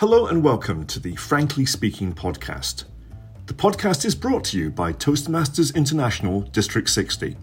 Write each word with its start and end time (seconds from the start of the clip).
Hello 0.00 0.28
and 0.28 0.42
welcome 0.42 0.86
to 0.86 0.98
the 0.98 1.14
Frankly 1.16 1.66
Speaking 1.66 2.14
podcast. 2.14 2.84
The 3.44 3.52
podcast 3.52 4.06
is 4.06 4.14
brought 4.14 4.44
to 4.44 4.58
you 4.58 4.70
by 4.70 4.94
Toastmasters 4.94 5.74
International 5.74 6.40
District 6.40 6.88
60. 6.88 7.36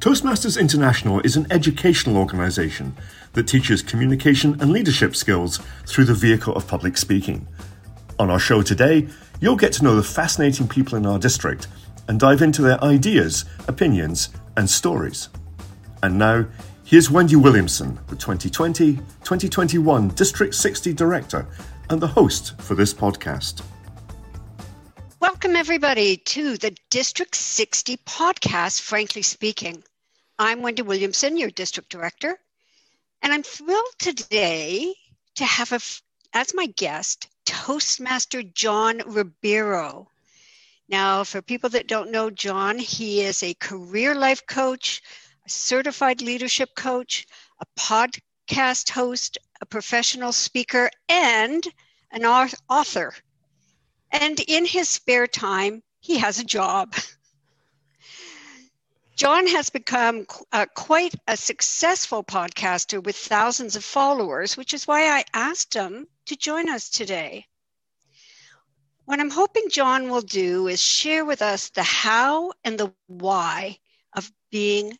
Toastmasters 0.00 0.60
International 0.60 1.20
is 1.20 1.36
an 1.36 1.46
educational 1.50 2.18
organisation 2.18 2.94
that 3.32 3.48
teaches 3.48 3.80
communication 3.80 4.60
and 4.60 4.70
leadership 4.70 5.16
skills 5.16 5.60
through 5.86 6.04
the 6.04 6.12
vehicle 6.12 6.54
of 6.56 6.68
public 6.68 6.98
speaking. 6.98 7.48
On 8.18 8.28
our 8.28 8.38
show 8.38 8.60
today, 8.60 9.08
you'll 9.40 9.56
get 9.56 9.72
to 9.72 9.82
know 9.82 9.96
the 9.96 10.02
fascinating 10.02 10.68
people 10.68 10.98
in 10.98 11.06
our 11.06 11.18
district 11.18 11.68
and 12.06 12.20
dive 12.20 12.42
into 12.42 12.60
their 12.60 12.84
ideas, 12.84 13.46
opinions, 13.66 14.28
and 14.58 14.68
stories. 14.68 15.30
And 16.02 16.18
now, 16.18 16.44
Here's 16.94 17.10
Wendy 17.10 17.34
Williamson, 17.34 17.98
the 18.06 18.14
2020 18.14 18.94
2021 18.94 20.08
District 20.10 20.54
60 20.54 20.92
Director 20.92 21.44
and 21.90 22.00
the 22.00 22.06
host 22.06 22.56
for 22.60 22.76
this 22.76 22.94
podcast. 22.94 23.62
Welcome, 25.18 25.56
everybody, 25.56 26.18
to 26.18 26.56
the 26.56 26.72
District 26.90 27.34
60 27.34 27.96
podcast, 28.06 28.80
Frankly 28.80 29.22
Speaking. 29.22 29.82
I'm 30.38 30.62
Wendy 30.62 30.82
Williamson, 30.82 31.36
your 31.36 31.50
District 31.50 31.88
Director, 31.88 32.38
and 33.22 33.32
I'm 33.32 33.42
thrilled 33.42 33.94
today 33.98 34.94
to 35.34 35.44
have 35.44 35.72
a, 35.72 35.80
as 36.32 36.54
my 36.54 36.66
guest 36.66 37.26
Toastmaster 37.44 38.44
John 38.44 39.02
Ribeiro. 39.04 40.06
Now, 40.88 41.24
for 41.24 41.42
people 41.42 41.70
that 41.70 41.88
don't 41.88 42.12
know 42.12 42.30
John, 42.30 42.78
he 42.78 43.22
is 43.22 43.42
a 43.42 43.54
career 43.54 44.14
life 44.14 44.46
coach, 44.46 45.02
a 45.46 45.50
certified 45.50 46.22
leadership 46.22 46.74
coach, 46.74 47.26
a 47.60 47.66
podcast 47.78 48.90
host, 48.90 49.38
a 49.60 49.66
professional 49.66 50.32
speaker, 50.32 50.90
and 51.08 51.66
an 52.10 52.24
author. 52.24 53.14
And 54.10 54.40
in 54.40 54.64
his 54.64 54.88
spare 54.88 55.26
time, 55.26 55.82
he 56.00 56.18
has 56.18 56.38
a 56.38 56.44
job. 56.44 56.94
John 59.16 59.46
has 59.46 59.70
become 59.70 60.26
uh, 60.52 60.66
quite 60.74 61.14
a 61.28 61.36
successful 61.36 62.24
podcaster 62.24 63.02
with 63.02 63.16
thousands 63.16 63.76
of 63.76 63.84
followers, 63.84 64.56
which 64.56 64.74
is 64.74 64.88
why 64.88 65.08
I 65.08 65.24
asked 65.32 65.74
him 65.74 66.08
to 66.26 66.36
join 66.36 66.68
us 66.68 66.88
today. 66.88 67.46
What 69.04 69.20
I'm 69.20 69.30
hoping 69.30 69.68
John 69.70 70.08
will 70.08 70.22
do 70.22 70.66
is 70.66 70.80
share 70.80 71.24
with 71.24 71.42
us 71.42 71.70
the 71.70 71.82
how 71.82 72.52
and 72.64 72.78
the 72.78 72.92
why 73.06 73.78
of 74.14 74.32
being 74.50 74.98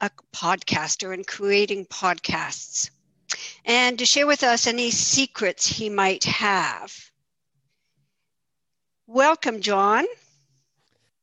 a 0.00 0.10
podcaster 0.32 1.12
and 1.12 1.26
creating 1.26 1.86
podcasts, 1.86 2.90
and 3.64 3.98
to 3.98 4.06
share 4.06 4.26
with 4.26 4.42
us 4.42 4.66
any 4.66 4.90
secrets 4.90 5.66
he 5.66 5.88
might 5.88 6.24
have. 6.24 7.10
Welcome, 9.06 9.60
John. 9.60 10.06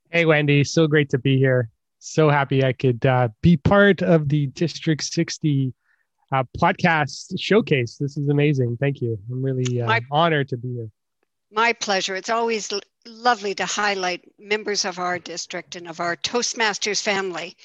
Hey, 0.09 0.25
Wendy. 0.25 0.63
So 0.63 0.87
great 0.87 1.09
to 1.09 1.17
be 1.17 1.37
here. 1.37 1.69
So 1.99 2.29
happy 2.29 2.63
I 2.63 2.73
could 2.73 3.05
uh, 3.05 3.29
be 3.41 3.57
part 3.57 4.01
of 4.01 4.29
the 4.29 4.47
District 4.47 5.03
60 5.03 5.73
uh, 6.31 6.43
podcast 6.57 7.33
showcase. 7.39 7.97
This 7.97 8.17
is 8.17 8.29
amazing. 8.29 8.77
Thank 8.79 9.01
you. 9.01 9.17
I'm 9.31 9.43
really 9.43 9.81
uh, 9.81 9.87
my, 9.87 10.01
honored 10.11 10.49
to 10.49 10.57
be 10.57 10.73
here. 10.73 10.89
My 11.51 11.73
pleasure. 11.73 12.15
It's 12.15 12.29
always 12.29 12.71
l- 12.71 12.81
lovely 13.05 13.55
to 13.55 13.65
highlight 13.65 14.29
members 14.37 14.85
of 14.85 14.99
our 14.99 15.19
district 15.19 15.75
and 15.75 15.87
of 15.87 15.99
our 15.99 16.15
Toastmasters 16.15 17.01
family. 17.01 17.55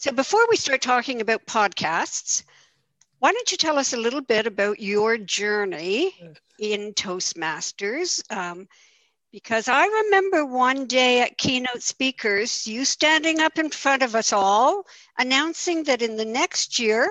So 0.00 0.12
before 0.12 0.46
we 0.48 0.56
start 0.56 0.80
talking 0.80 1.20
about 1.20 1.44
podcasts, 1.46 2.44
why 3.18 3.32
don't 3.32 3.50
you 3.50 3.58
tell 3.58 3.80
us 3.80 3.92
a 3.92 3.96
little 3.96 4.20
bit 4.20 4.46
about 4.46 4.78
your 4.78 5.18
journey 5.18 6.14
in 6.60 6.94
Toastmasters? 6.94 8.22
Um, 8.32 8.68
because 9.32 9.66
I 9.66 9.86
remember 9.86 10.46
one 10.46 10.86
day 10.86 11.20
at 11.20 11.36
Keynote 11.36 11.82
Speakers, 11.82 12.64
you 12.64 12.84
standing 12.84 13.40
up 13.40 13.58
in 13.58 13.70
front 13.70 14.04
of 14.04 14.14
us 14.14 14.32
all, 14.32 14.84
announcing 15.18 15.82
that 15.84 16.00
in 16.00 16.16
the 16.16 16.24
next 16.24 16.78
year, 16.78 17.10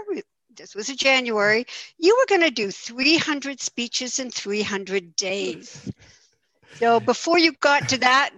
this 0.56 0.74
was 0.74 0.90
in 0.90 0.96
January, 0.96 1.66
you 1.98 2.16
were 2.18 2.38
going 2.38 2.48
to 2.48 2.56
do 2.56 2.72
300 2.72 3.60
speeches 3.60 4.20
in 4.20 4.32
300 4.32 5.14
days. 5.18 5.92
So 6.72 7.02
before 7.02 7.38
you 7.38 7.52
got 7.60 7.90
to 7.90 7.98
that 7.98 8.30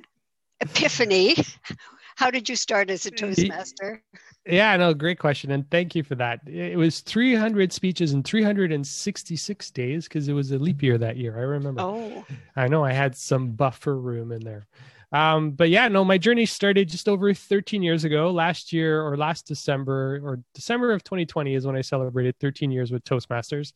epiphany, 0.60 1.36
how 2.16 2.32
did 2.32 2.50
you 2.50 2.56
start 2.56 2.90
as 2.90 3.06
a 3.06 3.12
Toastmaster? 3.12 4.02
Yeah, 4.50 4.76
no, 4.78 4.94
great 4.94 5.20
question. 5.20 5.52
And 5.52 5.70
thank 5.70 5.96
you 5.96 6.04
for 6.04 6.16
that. 6.16 6.42
It 6.48 6.78
was 6.78 7.02
300 7.02 7.72
speeches 7.72 8.14
in 8.14 8.24
366 8.24 9.72
days 9.72 10.08
because 10.08 10.28
it 10.28 10.34
was 10.34 10.52
a 10.52 10.58
leap 10.58 10.82
year 10.82 10.98
that 10.98 11.18
year. 11.18 11.38
I 11.38 11.42
remember. 11.42 11.82
Oh. 11.82 12.26
I 12.56 12.68
know 12.68 12.84
I 12.84 12.92
had 12.92 13.16
some 13.16 13.52
buffer 13.52 13.98
room 13.98 14.32
in 14.32 14.42
there. 14.42 14.68
Um, 15.12 15.52
but 15.52 15.70
yeah, 15.70 15.88
no, 15.88 16.06
my 16.06 16.20
journey 16.20 16.46
started 16.46 16.88
just 16.88 17.10
over 17.10 17.34
13 17.34 17.82
years 17.82 18.04
ago. 18.04 18.32
Last 18.32 18.72
year 18.72 19.02
or 19.02 19.18
last 19.18 19.48
December 19.48 20.22
or 20.24 20.40
December 20.54 20.92
of 20.92 21.04
2020 21.04 21.56
is 21.56 21.66
when 21.66 21.76
I 21.76 21.82
celebrated 21.82 22.36
13 22.40 22.70
years 22.70 22.92
with 22.92 23.04
Toastmasters. 23.06 23.74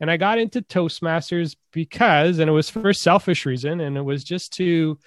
And 0.00 0.10
I 0.10 0.18
got 0.18 0.38
into 0.38 0.60
Toastmasters 0.60 1.56
because, 1.72 2.38
and 2.38 2.50
it 2.50 2.52
was 2.52 2.68
for 2.68 2.90
a 2.90 2.94
selfish 2.94 3.46
reason, 3.46 3.80
and 3.80 3.96
it 3.96 4.02
was 4.02 4.22
just 4.22 4.52
to 4.54 4.98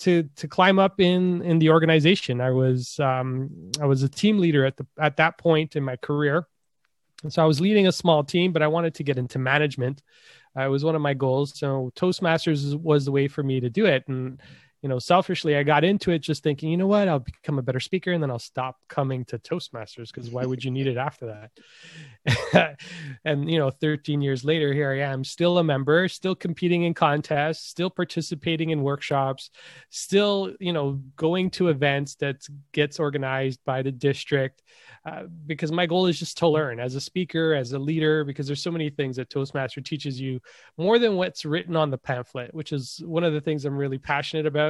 to 0.00 0.22
to 0.36 0.48
climb 0.48 0.78
up 0.78 1.00
in 1.00 1.42
in 1.42 1.58
the 1.58 1.70
organization. 1.70 2.40
I 2.40 2.50
was 2.50 2.98
um, 2.98 3.70
I 3.80 3.86
was 3.86 4.02
a 4.02 4.08
team 4.08 4.38
leader 4.38 4.64
at 4.64 4.76
the 4.76 4.86
at 4.98 5.18
that 5.18 5.36
point 5.36 5.76
in 5.76 5.84
my 5.84 5.96
career, 5.96 6.46
and 7.22 7.32
so 7.32 7.42
I 7.42 7.46
was 7.46 7.60
leading 7.60 7.86
a 7.86 7.92
small 7.92 8.24
team, 8.24 8.52
but 8.52 8.62
I 8.62 8.68
wanted 8.68 8.94
to 8.94 9.04
get 9.04 9.18
into 9.18 9.38
management. 9.38 10.02
Uh, 10.56 10.62
it 10.62 10.68
was 10.68 10.82
one 10.82 10.96
of 10.96 11.02
my 11.02 11.14
goals. 11.14 11.58
So 11.58 11.92
Toastmasters 11.94 12.74
was 12.80 13.04
the 13.04 13.12
way 13.12 13.28
for 13.28 13.42
me 13.42 13.60
to 13.60 13.68
do 13.68 13.84
it, 13.84 14.08
and 14.08 14.40
you 14.82 14.88
know, 14.88 14.98
selfishly, 14.98 15.56
I 15.56 15.62
got 15.62 15.84
into 15.84 16.10
it 16.10 16.20
just 16.20 16.42
thinking, 16.42 16.70
you 16.70 16.76
know 16.78 16.86
what, 16.86 17.06
I'll 17.06 17.18
become 17.18 17.58
a 17.58 17.62
better 17.62 17.80
speaker 17.80 18.12
and 18.12 18.22
then 18.22 18.30
I'll 18.30 18.38
stop 18.38 18.76
coming 18.88 19.26
to 19.26 19.38
Toastmasters 19.38 20.12
because 20.12 20.30
why 20.30 20.46
would 20.46 20.64
you 20.64 20.70
need 20.70 20.86
it 20.86 20.96
after 20.96 21.50
that? 22.24 22.78
and, 23.24 23.50
you 23.50 23.58
know, 23.58 23.70
13 23.70 24.22
years 24.22 24.42
later, 24.42 24.72
here 24.72 24.90
I 24.90 25.00
am, 25.00 25.22
still 25.22 25.58
a 25.58 25.64
member, 25.64 26.08
still 26.08 26.34
competing 26.34 26.84
in 26.84 26.94
contests, 26.94 27.66
still 27.66 27.90
participating 27.90 28.70
in 28.70 28.82
workshops, 28.82 29.50
still, 29.90 30.54
you 30.60 30.72
know, 30.72 31.02
going 31.16 31.50
to 31.50 31.68
events 31.68 32.14
that 32.16 32.46
gets 32.72 32.98
organized 32.98 33.60
by 33.66 33.82
the 33.82 33.92
district. 33.92 34.62
Uh, 35.04 35.22
because 35.46 35.72
my 35.72 35.86
goal 35.86 36.06
is 36.06 36.18
just 36.18 36.36
to 36.38 36.46
learn 36.46 36.78
as 36.78 36.94
a 36.94 37.00
speaker, 37.00 37.54
as 37.54 37.72
a 37.72 37.78
leader, 37.78 38.22
because 38.22 38.46
there's 38.46 38.62
so 38.62 38.70
many 38.70 38.90
things 38.90 39.16
that 39.16 39.30
Toastmaster 39.30 39.80
teaches 39.80 40.20
you 40.20 40.40
more 40.76 40.98
than 40.98 41.16
what's 41.16 41.46
written 41.46 41.74
on 41.74 41.90
the 41.90 41.96
pamphlet, 41.96 42.52
which 42.52 42.72
is 42.72 43.00
one 43.06 43.24
of 43.24 43.32
the 43.32 43.40
things 43.40 43.64
I'm 43.64 43.78
really 43.78 43.96
passionate 43.98 44.44
about. 44.44 44.69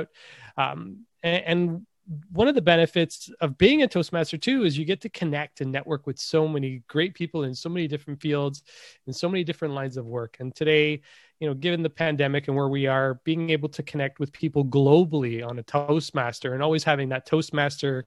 Um, 0.57 1.07
and, 1.23 1.45
and 1.45 1.87
one 2.33 2.49
of 2.49 2.55
the 2.55 2.63
benefits 2.63 3.31
of 3.41 3.57
being 3.57 3.83
a 3.83 3.89
Toastmaster 3.89 4.37
too 4.37 4.65
is 4.65 4.77
you 4.77 4.85
get 4.85 5.01
to 5.03 5.09
connect 5.09 5.61
and 5.61 5.71
network 5.71 6.07
with 6.07 6.19
so 6.19 6.49
many 6.49 6.83
great 6.89 7.15
people 7.15 7.45
in 7.45 7.55
so 7.55 7.69
many 7.69 7.87
different 7.87 8.21
fields 8.21 8.63
and 9.07 9.15
so 9.15 9.29
many 9.29 9.45
different 9.45 9.75
lines 9.75 9.97
of 9.97 10.07
work. 10.07 10.39
And 10.41 10.53
today, 10.55 11.03
you 11.39 11.47
know, 11.47 11.55
given 11.55 11.83
the 11.83 11.91
pandemic 11.91 12.49
and 12.49 12.57
where 12.57 12.69
we 12.69 12.87
are, 12.87 13.21
being 13.25 13.51
able 13.51 13.69
to 13.69 13.83
connect 13.85 14.19
with 14.19 14.33
people 14.33 14.65
globally 14.65 15.47
on 15.47 15.59
a 15.61 15.63
Toastmaster 15.63 16.55
and 16.55 16.63
always 16.63 16.83
having 16.83 17.09
that 17.11 17.27
Toastmaster 17.27 18.05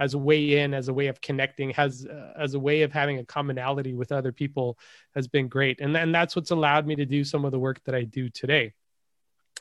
as 0.00 0.14
a 0.14 0.18
way 0.18 0.58
in, 0.58 0.72
as 0.72 0.88
a 0.88 0.94
way 0.94 1.08
of 1.08 1.20
connecting, 1.20 1.70
has 1.70 2.06
uh, 2.06 2.32
as 2.38 2.54
a 2.54 2.60
way 2.60 2.82
of 2.82 2.92
having 2.92 3.18
a 3.18 3.24
commonality 3.24 3.92
with 3.92 4.12
other 4.12 4.32
people 4.32 4.78
has 5.14 5.28
been 5.28 5.46
great. 5.46 5.80
And 5.80 5.94
then 5.94 6.10
that's 6.10 6.34
what's 6.34 6.52
allowed 6.52 6.86
me 6.86 6.96
to 6.96 7.04
do 7.04 7.22
some 7.22 7.44
of 7.44 7.52
the 7.52 7.58
work 7.58 7.84
that 7.84 7.94
I 7.94 8.04
do 8.04 8.30
today. 8.30 8.72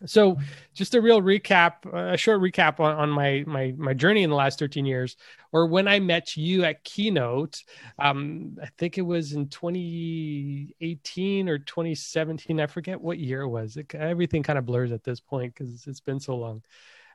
So, 0.06 0.38
just 0.74 0.96
a 0.96 1.02
real 1.02 1.22
recap, 1.22 1.86
a 1.94 2.18
short 2.18 2.42
recap 2.42 2.80
on, 2.80 2.96
on 2.96 3.10
my 3.10 3.44
my 3.46 3.74
my 3.78 3.94
journey 3.94 4.24
in 4.24 4.30
the 4.30 4.36
last 4.36 4.60
13 4.60 4.86
years, 4.86 5.16
or 5.52 5.68
when 5.68 5.88
I 5.88 6.00
met 6.00 6.36
you 6.36 6.64
at 6.64 6.84
Keynote. 6.84 7.64
Um, 8.00 8.58
I 8.62 8.68
think 8.78 8.98
it 8.98 9.03
was 9.03 9.34
in 9.34 9.48
2018 9.50 11.50
or 11.50 11.59
2017. 11.59 12.59
I 12.59 12.68
forget 12.68 13.00
what 13.00 13.20
year 13.20 13.42
it 13.42 13.50
was. 13.50 13.78
It, 13.78 13.94
everything 13.94 14.44
kind 14.44 14.59
of 14.59 14.66
blurs 14.66 14.92
at 14.92 15.03
this 15.03 15.20
point 15.20 15.53
because 15.53 15.86
it's 15.88 16.02
been 16.02 16.20
so 16.20 16.36
long. 16.36 16.64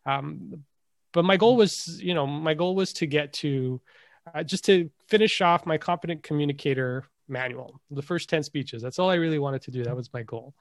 Um, 0.05 0.65
but 1.13 1.25
my 1.25 1.37
goal 1.37 1.57
was, 1.57 2.01
you 2.03 2.15
know, 2.15 2.27
my 2.27 2.55
goal 2.55 2.75
was 2.75 2.93
to 2.95 3.07
get 3.07 3.33
to 3.35 3.81
uh, 4.35 4.43
just 4.43 4.65
to 4.67 4.91
finish 5.09 5.41
off 5.41 5.67
my 5.67 5.79
competent 5.79 6.23
communicator 6.23 7.05
manual, 7.29 7.81
the 7.91 8.03
first 8.03 8.29
10 8.29 8.43
speeches. 8.43 8.83
That's 8.83 8.99
all 8.99 9.11
I 9.11 9.15
really 9.15 9.39
wanted 9.39 9.63
to 9.63 9.71
do. 9.71 9.85
That 9.85 9.97
was 9.97 10.13
my 10.13 10.23
goal. 10.23 10.55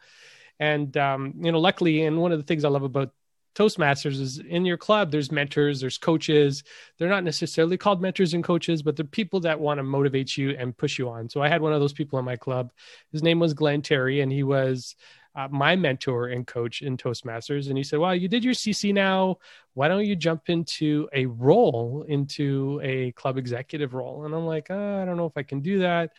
And 0.59 0.95
um, 0.97 1.33
you 1.41 1.51
know, 1.51 1.59
luckily, 1.59 2.03
and 2.03 2.21
one 2.21 2.31
of 2.31 2.39
the 2.39 2.45
things 2.45 2.63
I 2.63 2.69
love 2.69 2.83
about 2.83 3.11
Toastmasters 3.55 4.19
is 4.19 4.37
in 4.37 4.65
your 4.65 4.77
club, 4.77 5.11
there's 5.11 5.31
mentors, 5.31 5.79
there's 5.79 5.97
coaches. 5.97 6.63
They're 6.97 7.09
not 7.09 7.23
necessarily 7.23 7.77
called 7.77 8.01
mentors 8.01 8.33
and 8.33 8.43
coaches, 8.43 8.81
but 8.83 8.95
they're 8.95 9.05
people 9.05 9.39
that 9.41 9.59
want 9.59 9.79
to 9.79 9.83
motivate 9.83 10.35
you 10.37 10.51
and 10.51 10.77
push 10.77 10.99
you 10.99 11.09
on. 11.09 11.29
So 11.29 11.41
I 11.41 11.47
had 11.47 11.61
one 11.61 11.73
of 11.73 11.79
those 11.79 11.93
people 11.93 12.19
in 12.19 12.25
my 12.25 12.35
club. 12.35 12.71
His 13.11 13.23
name 13.23 13.39
was 13.39 13.53
Glenn 13.53 13.81
Terry, 13.81 14.19
and 14.19 14.31
he 14.31 14.43
was 14.43 14.95
uh, 15.35 15.47
my 15.49 15.75
mentor 15.75 16.27
and 16.27 16.45
coach 16.45 16.81
in 16.81 16.97
Toastmasters. 16.97 17.69
And 17.69 17.77
he 17.77 17.83
said, 17.83 17.99
Well, 17.99 18.15
you 18.15 18.27
did 18.27 18.43
your 18.43 18.53
CC 18.53 18.93
now. 18.93 19.37
Why 19.73 19.87
don't 19.87 20.05
you 20.05 20.17
jump 20.17 20.49
into 20.49 21.07
a 21.13 21.25
role, 21.25 22.05
into 22.07 22.81
a 22.83 23.13
club 23.13 23.37
executive 23.37 23.93
role? 23.93 24.25
And 24.25 24.35
I'm 24.35 24.45
like, 24.45 24.67
oh, 24.69 25.01
I 25.01 25.05
don't 25.05 25.17
know 25.17 25.25
if 25.25 25.37
I 25.37 25.43
can 25.43 25.61
do 25.61 25.79
that 25.79 26.11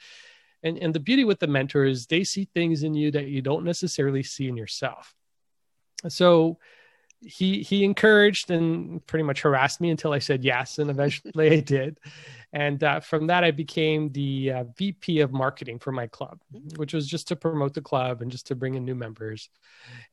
And, 0.66 0.78
and 0.78 0.94
the 0.94 1.00
beauty 1.00 1.24
with 1.24 1.38
the 1.38 1.46
mentor 1.46 1.84
is 1.84 2.06
they 2.06 2.24
see 2.24 2.48
things 2.52 2.82
in 2.82 2.94
you 2.94 3.10
that 3.12 3.28
you 3.28 3.40
don't 3.40 3.64
necessarily 3.64 4.22
see 4.22 4.48
in 4.48 4.56
yourself. 4.56 5.14
So 6.08 6.58
he 7.20 7.62
he 7.62 7.84
encouraged 7.84 8.50
and 8.50 9.04
pretty 9.06 9.22
much 9.22 9.42
harassed 9.42 9.80
me 9.80 9.90
until 9.90 10.12
I 10.12 10.18
said 10.18 10.44
yes, 10.44 10.78
and 10.78 10.90
eventually 10.90 11.50
I 11.56 11.60
did. 11.60 11.98
And 12.56 12.82
uh, 12.82 13.00
from 13.00 13.26
that, 13.26 13.44
I 13.44 13.50
became 13.50 14.10
the 14.12 14.50
uh, 14.50 14.64
VP 14.78 15.20
of 15.20 15.30
marketing 15.30 15.78
for 15.78 15.92
my 15.92 16.06
club, 16.06 16.40
which 16.76 16.94
was 16.94 17.06
just 17.06 17.28
to 17.28 17.36
promote 17.36 17.74
the 17.74 17.82
club 17.82 18.22
and 18.22 18.30
just 18.30 18.46
to 18.46 18.54
bring 18.54 18.76
in 18.76 18.84
new 18.86 18.94
members. 18.94 19.50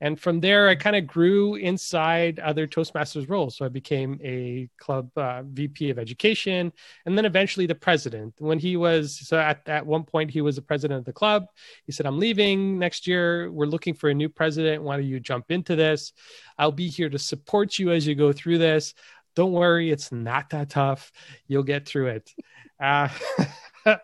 And 0.02 0.20
from 0.20 0.40
there, 0.40 0.68
I 0.68 0.74
kind 0.74 0.94
of 0.94 1.06
grew 1.06 1.54
inside 1.54 2.38
other 2.40 2.66
Toastmasters 2.66 3.30
roles. 3.30 3.56
So 3.56 3.64
I 3.64 3.70
became 3.70 4.20
a 4.22 4.68
club 4.76 5.08
uh, 5.16 5.42
VP 5.46 5.88
of 5.88 5.98
education 5.98 6.70
and 7.06 7.16
then 7.16 7.24
eventually 7.24 7.64
the 7.64 7.74
president. 7.74 8.34
When 8.36 8.58
he 8.58 8.76
was, 8.76 9.26
so 9.26 9.38
at, 9.38 9.66
at 9.66 9.86
one 9.86 10.04
point, 10.04 10.30
he 10.30 10.42
was 10.42 10.56
the 10.56 10.60
president 10.60 10.98
of 10.98 11.06
the 11.06 11.14
club. 11.14 11.46
He 11.86 11.92
said, 11.92 12.04
I'm 12.04 12.18
leaving 12.18 12.78
next 12.78 13.06
year. 13.06 13.50
We're 13.50 13.64
looking 13.64 13.94
for 13.94 14.10
a 14.10 14.14
new 14.14 14.28
president. 14.28 14.82
Why 14.82 14.96
don't 14.96 15.06
you 15.06 15.18
jump 15.18 15.50
into 15.50 15.76
this? 15.76 16.12
I'll 16.58 16.72
be 16.72 16.88
here 16.88 17.08
to 17.08 17.18
support 17.18 17.78
you 17.78 17.90
as 17.90 18.06
you 18.06 18.14
go 18.14 18.34
through 18.34 18.58
this 18.58 18.92
don't 19.34 19.52
worry, 19.52 19.90
it's 19.90 20.12
not 20.12 20.50
that 20.50 20.70
tough. 20.70 21.12
You'll 21.46 21.62
get 21.62 21.86
through 21.86 22.08
it. 22.08 22.30
Uh, 22.80 23.08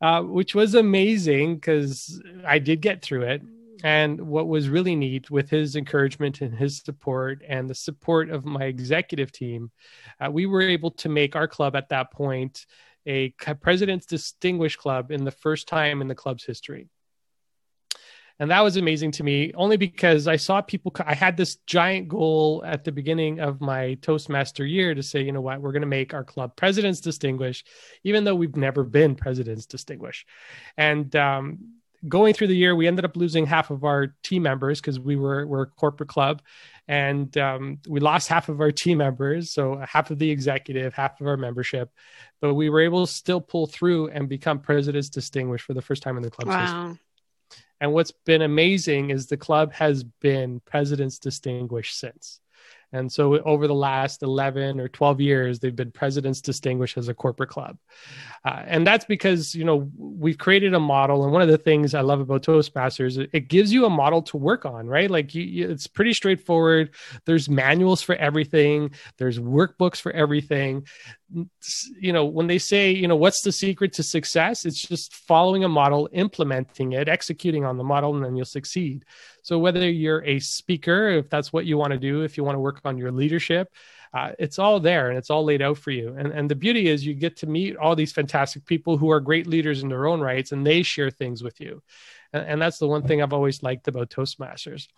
uh, 0.00 0.22
which 0.22 0.54
was 0.54 0.74
amazing 0.74 1.56
because 1.56 2.22
I 2.46 2.58
did 2.58 2.80
get 2.80 3.02
through 3.02 3.22
it. 3.22 3.42
And 3.84 4.20
what 4.20 4.46
was 4.46 4.68
really 4.68 4.94
neat 4.94 5.28
with 5.30 5.50
his 5.50 5.74
encouragement 5.74 6.40
and 6.40 6.56
his 6.56 6.78
support 6.78 7.42
and 7.46 7.68
the 7.68 7.74
support 7.74 8.30
of 8.30 8.44
my 8.44 8.64
executive 8.64 9.32
team, 9.32 9.72
uh, 10.20 10.30
we 10.30 10.46
were 10.46 10.62
able 10.62 10.92
to 10.92 11.08
make 11.08 11.34
our 11.34 11.48
club 11.48 11.74
at 11.74 11.88
that 11.88 12.12
point 12.12 12.64
a 13.06 13.30
President's 13.60 14.06
Distinguished 14.06 14.78
Club 14.78 15.10
in 15.10 15.24
the 15.24 15.32
first 15.32 15.66
time 15.66 16.00
in 16.00 16.06
the 16.06 16.14
club's 16.14 16.44
history 16.44 16.88
and 18.38 18.50
that 18.50 18.60
was 18.60 18.76
amazing 18.76 19.10
to 19.10 19.22
me 19.22 19.52
only 19.54 19.76
because 19.76 20.26
i 20.26 20.36
saw 20.36 20.60
people 20.60 20.92
i 21.06 21.14
had 21.14 21.36
this 21.36 21.56
giant 21.66 22.08
goal 22.08 22.62
at 22.66 22.84
the 22.84 22.92
beginning 22.92 23.40
of 23.40 23.60
my 23.60 23.94
toastmaster 24.02 24.66
year 24.66 24.94
to 24.94 25.02
say 25.02 25.22
you 25.22 25.32
know 25.32 25.40
what? 25.40 25.60
We're 25.60 25.72
going 25.72 25.82
to 25.82 25.86
make 25.86 26.14
our 26.14 26.24
club 26.24 26.56
presidents 26.56 27.00
distinguished 27.00 27.68
even 28.04 28.24
though 28.24 28.34
we've 28.34 28.56
never 28.56 28.84
been 28.84 29.14
presidents 29.14 29.66
distinguished 29.66 30.28
and 30.76 31.14
um, 31.16 31.58
going 32.08 32.34
through 32.34 32.48
the 32.48 32.56
year 32.56 32.74
we 32.74 32.86
ended 32.86 33.04
up 33.04 33.16
losing 33.16 33.46
half 33.46 33.70
of 33.70 33.84
our 33.84 34.14
team 34.22 34.42
members 34.42 34.80
because 34.80 34.98
we 34.98 35.16
were 35.16 35.46
we're 35.46 35.62
a 35.62 35.66
corporate 35.66 36.08
club. 36.08 36.42
And 36.88 37.34
um, 37.38 37.78
we 37.88 38.00
lost 38.00 38.28
half 38.28 38.48
of 38.48 38.60
our 38.60 38.72
team 38.72 38.98
members 38.98 39.52
so 39.52 39.76
half 39.88 40.10
of 40.10 40.18
the 40.18 40.30
executive 40.30 40.92
half 40.94 41.20
of 41.20 41.26
our 41.26 41.36
membership. 41.36 41.90
But 42.40 42.54
we 42.54 42.70
were 42.70 42.80
able 42.80 43.06
to 43.06 43.12
still 43.12 43.40
pull 43.40 43.68
through 43.68 44.08
and 44.08 44.28
become 44.28 44.58
presidents 44.58 45.08
distinguished 45.08 45.64
for 45.64 45.74
the 45.74 45.82
first 45.82 46.02
time 46.02 46.16
in 46.16 46.22
the 46.22 46.30
club's 46.30 46.48
wow. 46.48 46.88
history 46.88 47.00
and 47.82 47.92
what's 47.92 48.12
been 48.12 48.42
amazing 48.42 49.10
is 49.10 49.26
the 49.26 49.36
club 49.36 49.72
has 49.72 50.04
been 50.04 50.60
President's 50.60 51.18
Distinguished 51.18 51.98
since. 51.98 52.38
And 52.92 53.10
so 53.10 53.40
over 53.40 53.66
the 53.66 53.74
last 53.74 54.22
11 54.22 54.78
or 54.78 54.86
12 54.86 55.20
years, 55.20 55.58
they've 55.58 55.74
been 55.74 55.90
President's 55.90 56.40
Distinguished 56.40 56.96
as 56.96 57.08
a 57.08 57.14
corporate 57.14 57.48
club. 57.48 57.78
Uh, 58.44 58.62
and 58.66 58.86
that's 58.86 59.04
because, 59.04 59.52
you 59.52 59.64
know, 59.64 59.90
we've 59.96 60.38
created 60.38 60.74
a 60.74 60.78
model. 60.78 61.24
And 61.24 61.32
one 61.32 61.42
of 61.42 61.48
the 61.48 61.58
things 61.58 61.92
I 61.92 62.02
love 62.02 62.20
about 62.20 62.44
Toastmasters, 62.44 63.28
it 63.32 63.48
gives 63.48 63.72
you 63.72 63.84
a 63.84 63.90
model 63.90 64.22
to 64.22 64.36
work 64.36 64.64
on, 64.64 64.86
right? 64.86 65.10
Like 65.10 65.34
you, 65.34 65.42
you, 65.42 65.68
it's 65.68 65.88
pretty 65.88 66.12
straightforward. 66.12 66.94
There's 67.24 67.48
manuals 67.48 68.00
for 68.00 68.14
everything, 68.14 68.92
there's 69.18 69.40
workbooks 69.40 70.00
for 70.00 70.12
everything 70.12 70.86
you 72.00 72.12
know 72.12 72.24
when 72.24 72.46
they 72.46 72.58
say 72.58 72.90
you 72.90 73.08
know 73.08 73.16
what's 73.16 73.42
the 73.42 73.52
secret 73.52 73.92
to 73.94 74.02
success? 74.02 74.64
It's 74.64 74.80
just 74.80 75.14
following 75.14 75.64
a 75.64 75.68
model 75.68 76.08
implementing 76.12 76.92
it 76.92 77.08
executing 77.08 77.64
on 77.64 77.76
the 77.76 77.84
model 77.84 78.14
and 78.14 78.24
then 78.24 78.36
you'll 78.36 78.44
succeed. 78.44 79.04
So 79.42 79.58
whether 79.58 79.88
you're 79.88 80.24
a 80.24 80.38
speaker 80.38 81.08
if 81.08 81.28
that's 81.30 81.52
what 81.52 81.66
you 81.66 81.78
want 81.78 81.92
to 81.92 81.98
do 81.98 82.22
if 82.22 82.36
you 82.36 82.44
want 82.44 82.56
to 82.56 82.60
work 82.60 82.80
on 82.84 82.98
your 82.98 83.12
leadership 83.12 83.72
uh, 84.14 84.32
it's 84.38 84.58
all 84.58 84.78
there 84.78 85.08
and 85.08 85.16
it's 85.16 85.30
all 85.30 85.44
laid 85.44 85.62
out 85.62 85.78
for 85.78 85.90
you. 85.90 86.14
And 86.18 86.32
and 86.32 86.50
the 86.50 86.54
beauty 86.54 86.88
is 86.88 87.04
you 87.04 87.14
get 87.14 87.36
to 87.38 87.46
meet 87.46 87.76
all 87.76 87.96
these 87.96 88.12
fantastic 88.12 88.66
people 88.66 88.98
who 88.98 89.10
are 89.10 89.20
great 89.20 89.46
leaders 89.46 89.82
in 89.82 89.88
their 89.88 90.06
own 90.06 90.20
rights 90.20 90.52
and 90.52 90.66
they 90.66 90.82
share 90.82 91.10
things 91.10 91.42
with 91.42 91.60
you. 91.60 91.82
And, 92.32 92.44
and 92.46 92.62
that's 92.62 92.78
the 92.78 92.88
one 92.88 93.02
thing 93.02 93.22
i've 93.22 93.32
always 93.32 93.62
liked 93.62 93.88
about 93.88 94.10
toastmasters. 94.10 94.88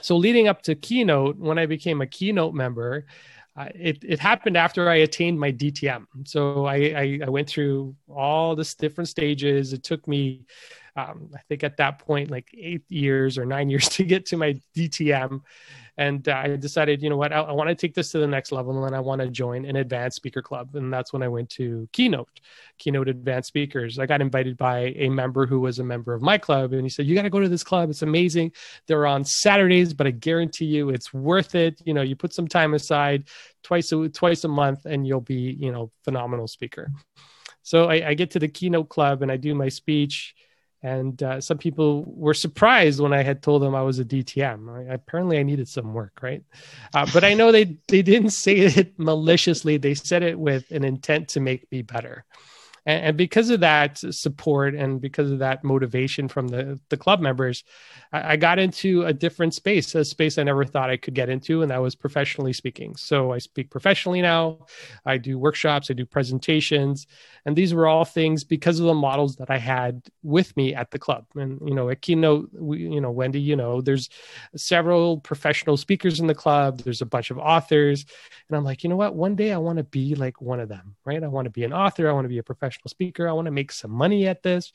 So 0.00 0.16
leading 0.16 0.46
up 0.46 0.62
to 0.62 0.74
keynote 0.74 1.38
when 1.38 1.58
i 1.58 1.66
became 1.66 2.00
a 2.00 2.06
keynote 2.06 2.54
member 2.54 3.06
it, 3.74 3.98
it 4.02 4.18
happened 4.18 4.56
after 4.56 4.88
I 4.88 4.96
attained 4.96 5.38
my 5.38 5.52
DTM. 5.52 6.06
So 6.24 6.66
I, 6.66 6.76
I, 6.76 7.20
I, 7.26 7.28
went 7.28 7.48
through 7.48 7.94
all 8.08 8.54
this 8.54 8.74
different 8.74 9.08
stages. 9.08 9.72
It 9.72 9.82
took 9.82 10.06
me, 10.06 10.44
um, 10.98 11.30
I 11.34 11.40
think 11.48 11.64
at 11.64 11.76
that 11.76 11.98
point, 11.98 12.30
like 12.30 12.48
eight 12.56 12.84
years 12.88 13.38
or 13.38 13.46
nine 13.46 13.70
years 13.72 13.88
to 13.90 14.04
get 14.04 14.26
to 14.26 14.36
my 14.36 14.60
DTM 14.76 15.40
and 15.98 16.28
uh, 16.28 16.42
I 16.44 16.56
decided, 16.56 17.02
you 17.02 17.10
know 17.10 17.16
what, 17.16 17.32
I, 17.32 17.40
I 17.40 17.52
want 17.52 17.68
to 17.70 17.74
take 17.74 17.92
this 17.92 18.12
to 18.12 18.18
the 18.18 18.26
next 18.26 18.52
level, 18.52 18.84
and 18.84 18.94
I 18.94 19.00
want 19.00 19.20
to 19.20 19.28
join 19.28 19.64
an 19.64 19.74
advanced 19.74 20.16
speaker 20.16 20.40
club, 20.40 20.76
and 20.76 20.92
that's 20.92 21.12
when 21.12 21.24
I 21.24 21.28
went 21.28 21.50
to 21.50 21.88
Keynote, 21.92 22.40
Keynote 22.78 23.08
Advanced 23.08 23.48
Speakers. 23.48 23.98
I 23.98 24.06
got 24.06 24.20
invited 24.20 24.56
by 24.56 24.94
a 24.96 25.08
member 25.08 25.44
who 25.44 25.58
was 25.58 25.80
a 25.80 25.84
member 25.84 26.14
of 26.14 26.22
my 26.22 26.38
club, 26.38 26.72
and 26.72 26.82
he 26.82 26.88
said, 26.88 27.06
"You 27.06 27.16
got 27.16 27.22
to 27.22 27.30
go 27.30 27.40
to 27.40 27.48
this 27.48 27.64
club. 27.64 27.90
It's 27.90 28.02
amazing. 28.02 28.52
They're 28.86 29.08
on 29.08 29.24
Saturdays, 29.24 29.92
but 29.92 30.06
I 30.06 30.12
guarantee 30.12 30.66
you, 30.66 30.90
it's 30.90 31.12
worth 31.12 31.56
it. 31.56 31.82
You 31.84 31.94
know, 31.94 32.02
you 32.02 32.14
put 32.14 32.32
some 32.32 32.46
time 32.46 32.74
aside, 32.74 33.24
twice 33.64 33.90
a 33.90 34.08
twice 34.08 34.44
a 34.44 34.48
month, 34.48 34.86
and 34.86 35.04
you'll 35.04 35.20
be, 35.20 35.56
you 35.58 35.72
know, 35.72 35.90
phenomenal 36.04 36.46
speaker." 36.46 36.92
So 37.64 37.90
I, 37.90 38.10
I 38.10 38.14
get 38.14 38.30
to 38.30 38.38
the 38.38 38.48
Keynote 38.48 38.88
Club, 38.88 39.22
and 39.22 39.32
I 39.32 39.36
do 39.36 39.52
my 39.52 39.68
speech 39.68 40.36
and 40.82 41.22
uh, 41.22 41.40
some 41.40 41.58
people 41.58 42.04
were 42.06 42.34
surprised 42.34 43.00
when 43.00 43.12
I 43.12 43.22
had 43.22 43.42
told 43.42 43.62
them 43.62 43.74
I 43.74 43.82
was 43.82 43.98
a 43.98 44.04
DTM. 44.04 44.90
I, 44.90 44.94
apparently, 44.94 45.38
I 45.38 45.42
needed 45.42 45.68
some 45.68 45.92
work, 45.92 46.20
right? 46.22 46.42
Uh, 46.94 47.06
but 47.12 47.24
I 47.24 47.34
know 47.34 47.50
they 47.50 47.76
they 47.88 48.02
didn't 48.02 48.30
say 48.30 48.56
it 48.56 48.98
maliciously. 48.98 49.76
They 49.76 49.94
said 49.94 50.22
it 50.22 50.38
with 50.38 50.70
an 50.70 50.84
intent 50.84 51.28
to 51.30 51.40
make 51.40 51.70
me 51.72 51.82
better 51.82 52.24
and, 52.88 53.04
and, 53.04 53.16
because 53.18 53.50
of 53.50 53.60
that 53.60 53.98
support 53.98 54.74
and 54.74 54.98
because 54.98 55.30
of 55.30 55.40
that 55.40 55.62
motivation 55.62 56.26
from 56.26 56.48
the 56.48 56.80
the 56.88 56.96
club 56.96 57.20
members 57.20 57.62
I, 58.12 58.32
I, 58.32 58.36
got 58.36 58.58
into 58.58 59.04
a 59.04 59.12
different 59.12 59.52
space 59.52 59.94
a 59.94 60.04
space 60.04 60.38
i 60.38 60.42
never 60.42 60.64
thought 60.64 60.88
i 60.88 60.96
could 60.96 61.14
get 61.14 61.28
into 61.28 61.60
and 61.60 61.70
that 61.70 61.82
was 61.82 61.94
professionally 61.94 62.54
speaking. 62.54 62.96
So 62.96 63.32
i 63.32 63.38
speak 63.38 63.70
professionally 63.70 64.22
now. 64.22 64.66
I 65.04 65.18
do 65.18 65.38
workshops 65.38 65.90
i 65.90 65.94
do 65.94 66.06
presentations 66.06 67.06
and 67.44 67.54
these 67.54 67.74
were 67.74 67.86
all 67.86 68.06
things 68.06 68.42
because 68.42 68.80
of 68.80 68.86
the 68.86 68.94
models 68.94 69.36
that 69.36 69.50
i 69.50 69.58
had 69.58 70.02
with 70.22 70.56
me 70.56 70.74
at 70.74 70.90
the 70.90 70.98
club. 70.98 71.26
And 71.36 71.60
you 71.68 71.74
know 71.74 71.90
at 71.90 72.00
keynote 72.00 72.50
we, 72.54 72.78
you 72.78 73.02
know 73.02 73.10
wendy 73.10 73.40
you 73.40 73.56
know 73.56 73.82
there's 73.82 74.08
several 74.56 75.18
professional 75.18 75.76
speakers 75.76 76.20
in 76.20 76.26
the 76.26 76.34
club 76.34 76.80
there's 76.80 77.02
a 77.02 77.06
bunch 77.06 77.30
of 77.30 77.38
authors 77.38 78.06
and 78.48 78.56
i'm 78.56 78.64
like 78.64 78.82
you 78.82 78.88
know 78.88 78.96
what? 78.96 79.14
One 79.14 79.36
day 79.36 79.52
i 79.52 79.58
want 79.58 79.76
to 79.76 79.84
be 79.84 80.14
like 80.14 80.40
one 80.40 80.58
of 80.58 80.70
them 80.70 80.96
right? 81.04 81.22
I 81.22 81.28
want 81.28 81.44
to 81.44 81.50
be 81.50 81.64
an 81.64 81.74
author 81.74 82.08
i 82.08 82.12
want 82.12 82.24
to 82.24 82.30
be 82.30 82.38
a 82.38 82.42
professional 82.42 82.77
speaker. 82.86 83.28
I 83.28 83.32
want 83.32 83.46
to 83.46 83.52
make 83.52 83.72
some 83.72 83.90
money 83.90 84.26
at 84.26 84.42
this. 84.42 84.72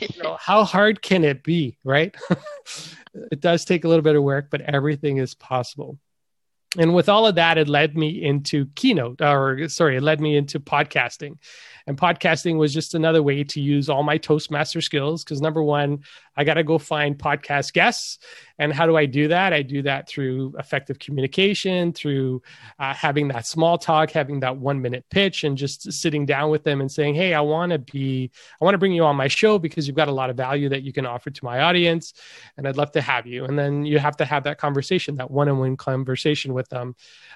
you 0.00 0.22
know, 0.22 0.36
how 0.38 0.64
hard 0.64 1.02
can 1.02 1.24
it 1.24 1.42
be, 1.42 1.78
right? 1.84 2.14
it 3.14 3.40
does 3.40 3.64
take 3.64 3.84
a 3.84 3.88
little 3.88 4.02
bit 4.02 4.16
of 4.16 4.22
work, 4.22 4.48
but 4.50 4.60
everything 4.60 5.16
is 5.16 5.34
possible. 5.34 5.98
And 6.78 6.94
with 6.94 7.10
all 7.10 7.26
of 7.26 7.34
that, 7.34 7.58
it 7.58 7.68
led 7.68 7.96
me 7.98 8.22
into 8.22 8.66
keynote, 8.74 9.20
or 9.20 9.68
sorry, 9.68 9.98
it 9.98 10.02
led 10.02 10.22
me 10.22 10.36
into 10.36 10.58
podcasting. 10.58 11.36
And 11.86 11.98
podcasting 11.98 12.56
was 12.56 12.72
just 12.72 12.94
another 12.94 13.22
way 13.22 13.44
to 13.44 13.60
use 13.60 13.90
all 13.90 14.02
my 14.02 14.16
Toastmaster 14.16 14.80
skills. 14.80 15.22
Because 15.22 15.42
number 15.42 15.62
one, 15.62 16.04
I 16.34 16.44
got 16.44 16.54
to 16.54 16.64
go 16.64 16.78
find 16.78 17.18
podcast 17.18 17.74
guests. 17.74 18.18
And 18.62 18.72
how 18.72 18.86
do 18.86 18.96
I 18.96 19.06
do 19.06 19.26
that? 19.26 19.52
I 19.52 19.62
do 19.62 19.82
that 19.82 20.08
through 20.08 20.54
effective 20.56 21.00
communication, 21.00 21.92
through 21.92 22.42
uh, 22.78 22.94
having 22.94 23.26
that 23.28 23.44
small 23.44 23.76
talk, 23.76 24.12
having 24.12 24.38
that 24.40 24.56
one 24.56 24.80
minute 24.80 25.04
pitch, 25.10 25.42
and 25.42 25.58
just 25.58 25.92
sitting 25.92 26.24
down 26.24 26.48
with 26.48 26.62
them 26.62 26.80
and 26.80 26.90
saying, 26.90 27.16
Hey, 27.16 27.34
I 27.34 27.40
want 27.40 27.72
to 27.72 27.80
be, 27.80 28.30
I 28.60 28.64
want 28.64 28.74
to 28.74 28.78
bring 28.78 28.92
you 28.92 29.04
on 29.04 29.16
my 29.16 29.26
show 29.26 29.58
because 29.58 29.88
you've 29.88 29.96
got 29.96 30.06
a 30.06 30.12
lot 30.12 30.30
of 30.30 30.36
value 30.36 30.68
that 30.68 30.84
you 30.84 30.92
can 30.92 31.06
offer 31.06 31.28
to 31.28 31.44
my 31.44 31.62
audience. 31.62 32.14
And 32.56 32.68
I'd 32.68 32.76
love 32.76 32.92
to 32.92 33.00
have 33.00 33.26
you. 33.26 33.46
And 33.46 33.58
then 33.58 33.84
you 33.84 33.98
have 33.98 34.16
to 34.18 34.24
have 34.24 34.44
that 34.44 34.58
conversation, 34.58 35.16
that 35.16 35.28
one 35.28 35.48
on 35.48 35.58
one 35.58 35.76
conversation 35.76 36.54
with 36.54 36.68
them. 36.68 36.94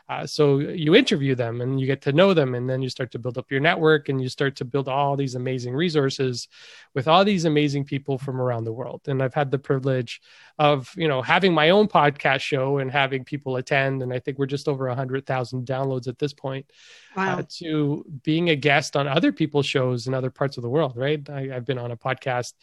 Uh, 0.09 0.29
so 0.29 0.61
you 0.61 0.95
interview 0.95 1.35
them 1.35 1.61
and 1.61 1.81
you 1.81 1.87
get 1.87 2.03
to 2.03 2.13
know 2.13 2.35
them. 2.35 2.55
And 2.55 2.71
then 2.71 2.83
you 2.83 2.89
start 2.89 3.11
to 3.11 3.19
build 3.19 3.37
up 3.37 3.51
your 3.51 3.59
network 3.59 4.09
and 4.09 4.23
you 4.23 4.29
start 4.29 4.55
to 4.57 4.65
build 4.65 4.87
all 4.87 5.17
these 5.17 5.35
amazing 5.35 5.75
resources 5.75 6.47
with 6.95 7.09
all 7.09 7.25
these 7.25 7.47
amazing 7.47 7.85
people 7.85 8.17
from 8.17 8.41
around 8.41 8.63
the 8.63 8.73
world. 8.73 9.03
And 9.09 9.21
I've 9.21 9.35
had 9.35 9.51
the 9.51 9.59
privilege 9.59 10.21
of, 10.59 10.93
you 10.97 11.09
know, 11.09 11.16
having 11.23 11.53
my 11.53 11.71
own 11.71 11.89
podcast 11.89 12.41
show 12.41 12.79
and 12.79 12.91
having 12.91 13.25
people 13.25 13.57
attend. 13.57 14.03
And 14.03 14.13
I 14.13 14.19
think 14.19 14.39
we're 14.39 14.47
just 14.47 14.69
over 14.69 14.89
a 14.89 14.95
hundred 14.95 15.27
thousand 15.27 15.67
downloads 15.67 16.09
at 16.09 16.19
this 16.19 16.33
point 16.33 16.67
uh, 17.13 17.21
wow. 17.21 17.39
uh, 17.39 17.43
to 17.59 18.05
being 18.23 18.51
a 18.51 18.57
guest 18.57 18.97
on 18.97 19.07
other 19.07 19.33
people's 19.33 19.67
shows 19.67 20.07
in 20.07 20.15
other 20.15 20.31
parts 20.31 20.57
of 20.57 20.63
the 20.63 20.69
world. 20.69 20.97
Right. 20.97 21.29
I, 21.29 21.47
have 21.49 21.65
been 21.65 21.79
on 21.79 21.91
a 21.91 21.97
podcast 21.97 22.55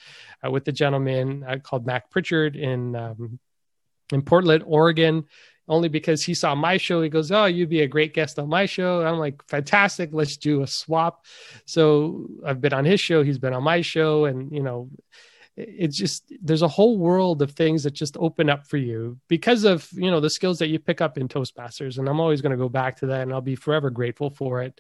uh, 0.46 0.52
with 0.52 0.68
a 0.68 0.72
gentleman 0.72 1.44
uh, 1.48 1.58
called 1.58 1.86
Mac 1.86 2.10
Prichard 2.10 2.56
in, 2.56 2.96
um, 2.96 3.40
in 4.12 4.22
Portland, 4.22 4.64
Oregon 4.66 5.26
only 5.68 5.88
because 5.88 6.24
he 6.24 6.34
saw 6.34 6.56
my 6.56 6.78
show. 6.78 7.02
He 7.02 7.10
goes, 7.10 7.32
"Oh, 7.32 7.46
you'd 7.46 7.70
be 7.70 7.82
a 7.82 7.88
great 7.88 8.14
guest 8.14 8.38
on 8.40 8.50
my 8.50 8.66
show." 8.66 9.06
I'm 9.06 9.18
like, 9.18 9.42
"Fantastic! 9.48 10.10
Let's 10.12 10.38
do 10.38 10.62
a 10.62 10.68
swap." 10.68 11.26
So 11.66 12.28
I've 12.46 12.62
been 12.62 12.74
on 12.74 12.86
his 12.86 13.00
show. 13.00 13.24
He's 13.24 13.38
been 13.38 13.54
on 13.54 13.64
my 13.64 13.82
show, 13.82 14.26
and 14.26 14.52
you 14.52 14.62
know, 14.62 14.90
it's 15.56 15.98
just 15.98 16.34
there's 16.42 16.64
a 16.64 16.68
whole 16.68 16.98
world 16.98 17.42
of 17.42 17.52
things 17.52 17.84
that 17.84 17.94
just 17.94 18.18
open 18.18 18.50
up 18.50 18.66
for 18.68 18.78
you 18.78 19.20
because 19.28 19.64
of 19.66 19.88
you 19.94 20.10
know 20.10 20.20
the 20.20 20.30
skills 20.30 20.60
that 20.60 20.70
you 20.70 20.80
pick 20.80 21.02
up 21.02 21.18
in 21.18 21.28
Toastmasters. 21.28 21.98
And 21.98 22.08
I'm 22.08 22.20
always 22.20 22.42
going 22.42 22.52
to 22.52 22.58
go 22.58 22.70
back 22.70 22.98
to 22.98 23.08
that, 23.08 23.22
and 23.22 23.34
I'll 23.34 23.42
be 23.42 23.56
forever 23.56 23.90
grateful 23.90 24.30
for 24.30 24.62
it. 24.62 24.80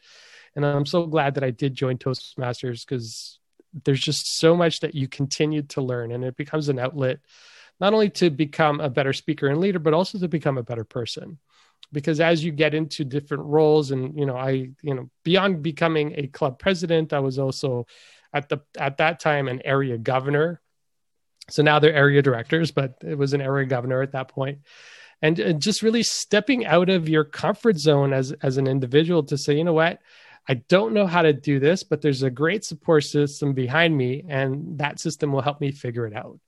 And 0.55 0.65
I'm 0.65 0.85
so 0.85 1.05
glad 1.05 1.35
that 1.35 1.43
I 1.43 1.51
did 1.51 1.75
join 1.75 1.97
Toastmasters 1.97 2.85
because 2.85 3.39
there's 3.85 4.01
just 4.01 4.37
so 4.37 4.55
much 4.55 4.81
that 4.81 4.95
you 4.95 5.07
continue 5.07 5.63
to 5.63 5.81
learn, 5.81 6.11
and 6.11 6.23
it 6.23 6.37
becomes 6.37 6.69
an 6.69 6.79
outlet 6.79 7.19
not 7.79 7.93
only 7.93 8.09
to 8.09 8.29
become 8.29 8.79
a 8.79 8.89
better 8.89 9.13
speaker 9.13 9.47
and 9.47 9.59
leader, 9.59 9.79
but 9.79 9.93
also 9.93 10.17
to 10.19 10.27
become 10.27 10.57
a 10.57 10.63
better 10.63 10.83
person. 10.83 11.39
Because 11.91 12.19
as 12.19 12.43
you 12.43 12.51
get 12.51 12.73
into 12.73 13.03
different 13.03 13.43
roles, 13.43 13.91
and 13.91 14.17
you 14.17 14.25
know, 14.25 14.35
I, 14.35 14.71
you 14.81 14.95
know, 14.95 15.09
beyond 15.23 15.61
becoming 15.61 16.13
a 16.17 16.27
club 16.27 16.59
president, 16.59 17.13
I 17.13 17.19
was 17.19 17.37
also 17.37 17.85
at 18.33 18.49
the 18.49 18.61
at 18.79 18.97
that 18.97 19.19
time 19.19 19.47
an 19.47 19.61
area 19.63 19.97
governor. 19.97 20.59
So 21.49 21.61
now 21.61 21.79
they're 21.79 21.93
area 21.93 22.21
directors, 22.21 22.71
but 22.71 22.97
it 23.01 23.17
was 23.17 23.33
an 23.33 23.41
area 23.41 23.65
governor 23.65 24.01
at 24.01 24.13
that 24.13 24.29
point. 24.29 24.59
And, 25.21 25.39
and 25.39 25.61
just 25.61 25.81
really 25.81 26.03
stepping 26.03 26.65
out 26.65 26.89
of 26.89 27.07
your 27.07 27.23
comfort 27.23 27.77
zone 27.77 28.13
as 28.13 28.33
as 28.41 28.57
an 28.57 28.67
individual 28.67 29.23
to 29.23 29.37
say, 29.37 29.57
you 29.57 29.63
know 29.63 29.73
what, 29.73 29.99
I 30.47 30.55
don't 30.55 30.93
know 30.93 31.07
how 31.07 31.21
to 31.21 31.31
do 31.33 31.59
this, 31.59 31.83
but 31.83 32.01
there's 32.01 32.23
a 32.23 32.29
great 32.29 32.65
support 32.65 33.05
system 33.05 33.53
behind 33.53 33.95
me, 33.95 34.25
and 34.27 34.77
that 34.79 34.99
system 34.99 35.31
will 35.31 35.41
help 35.41 35.61
me 35.61 35.71
figure 35.71 36.05
it 36.05 36.15
out. 36.15 36.39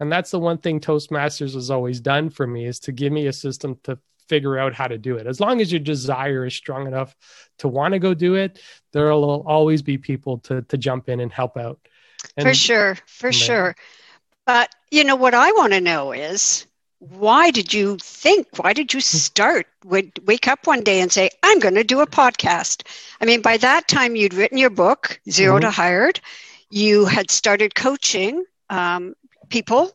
And 0.00 0.12
that's 0.12 0.30
the 0.30 0.38
one 0.38 0.58
thing 0.58 0.80
Toastmasters 0.80 1.54
has 1.54 1.70
always 1.70 2.00
done 2.00 2.30
for 2.30 2.46
me 2.46 2.66
is 2.66 2.78
to 2.80 2.92
give 2.92 3.12
me 3.12 3.26
a 3.26 3.32
system 3.32 3.78
to 3.84 3.98
figure 4.28 4.58
out 4.58 4.74
how 4.74 4.86
to 4.86 4.98
do 4.98 5.16
it. 5.16 5.26
As 5.26 5.40
long 5.40 5.60
as 5.60 5.72
your 5.72 5.80
desire 5.80 6.44
is 6.44 6.54
strong 6.54 6.86
enough 6.86 7.16
to 7.58 7.68
want 7.68 7.94
to 7.94 7.98
go 7.98 8.12
do 8.12 8.34
it, 8.34 8.60
there 8.92 9.06
will 9.06 9.42
always 9.46 9.80
be 9.82 9.96
people 9.96 10.38
to 10.40 10.62
to 10.62 10.76
jump 10.76 11.08
in 11.08 11.20
and 11.20 11.32
help 11.32 11.56
out. 11.56 11.80
And, 12.36 12.46
for 12.46 12.54
sure, 12.54 12.98
for 13.06 13.32
sure. 13.32 13.74
But 14.48 14.74
you 14.90 15.04
know 15.04 15.14
what 15.14 15.34
I 15.34 15.52
want 15.52 15.74
to 15.74 15.80
know 15.80 16.12
is 16.12 16.66
why 17.00 17.50
did 17.50 17.74
you 17.74 17.98
think 18.00 18.48
why 18.56 18.72
did 18.72 18.94
you 18.94 19.00
start 19.02 19.66
would 19.84 20.26
wake 20.26 20.48
up 20.48 20.66
one 20.66 20.82
day 20.82 21.00
and 21.00 21.12
say 21.12 21.30
i'm 21.44 21.60
going 21.60 21.76
to 21.76 21.84
do 21.84 22.00
a 22.00 22.06
podcast 22.08 22.82
i 23.20 23.24
mean 23.24 23.40
by 23.40 23.56
that 23.56 23.86
time 23.86 24.16
you'd 24.16 24.34
written 24.34 24.58
your 24.58 24.68
book 24.68 25.20
0 25.30 25.54
mm-hmm. 25.54 25.60
to 25.60 25.70
hired 25.70 26.20
you 26.70 27.04
had 27.04 27.30
started 27.30 27.76
coaching 27.76 28.44
um, 28.68 29.14
people 29.48 29.92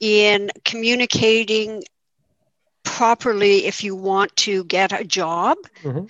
in 0.00 0.50
communicating 0.64 1.84
properly 2.82 3.66
if 3.66 3.84
you 3.84 3.94
want 3.94 4.34
to 4.36 4.64
get 4.64 4.92
a 4.98 5.04
job, 5.04 5.58
mm-hmm. 5.82 6.06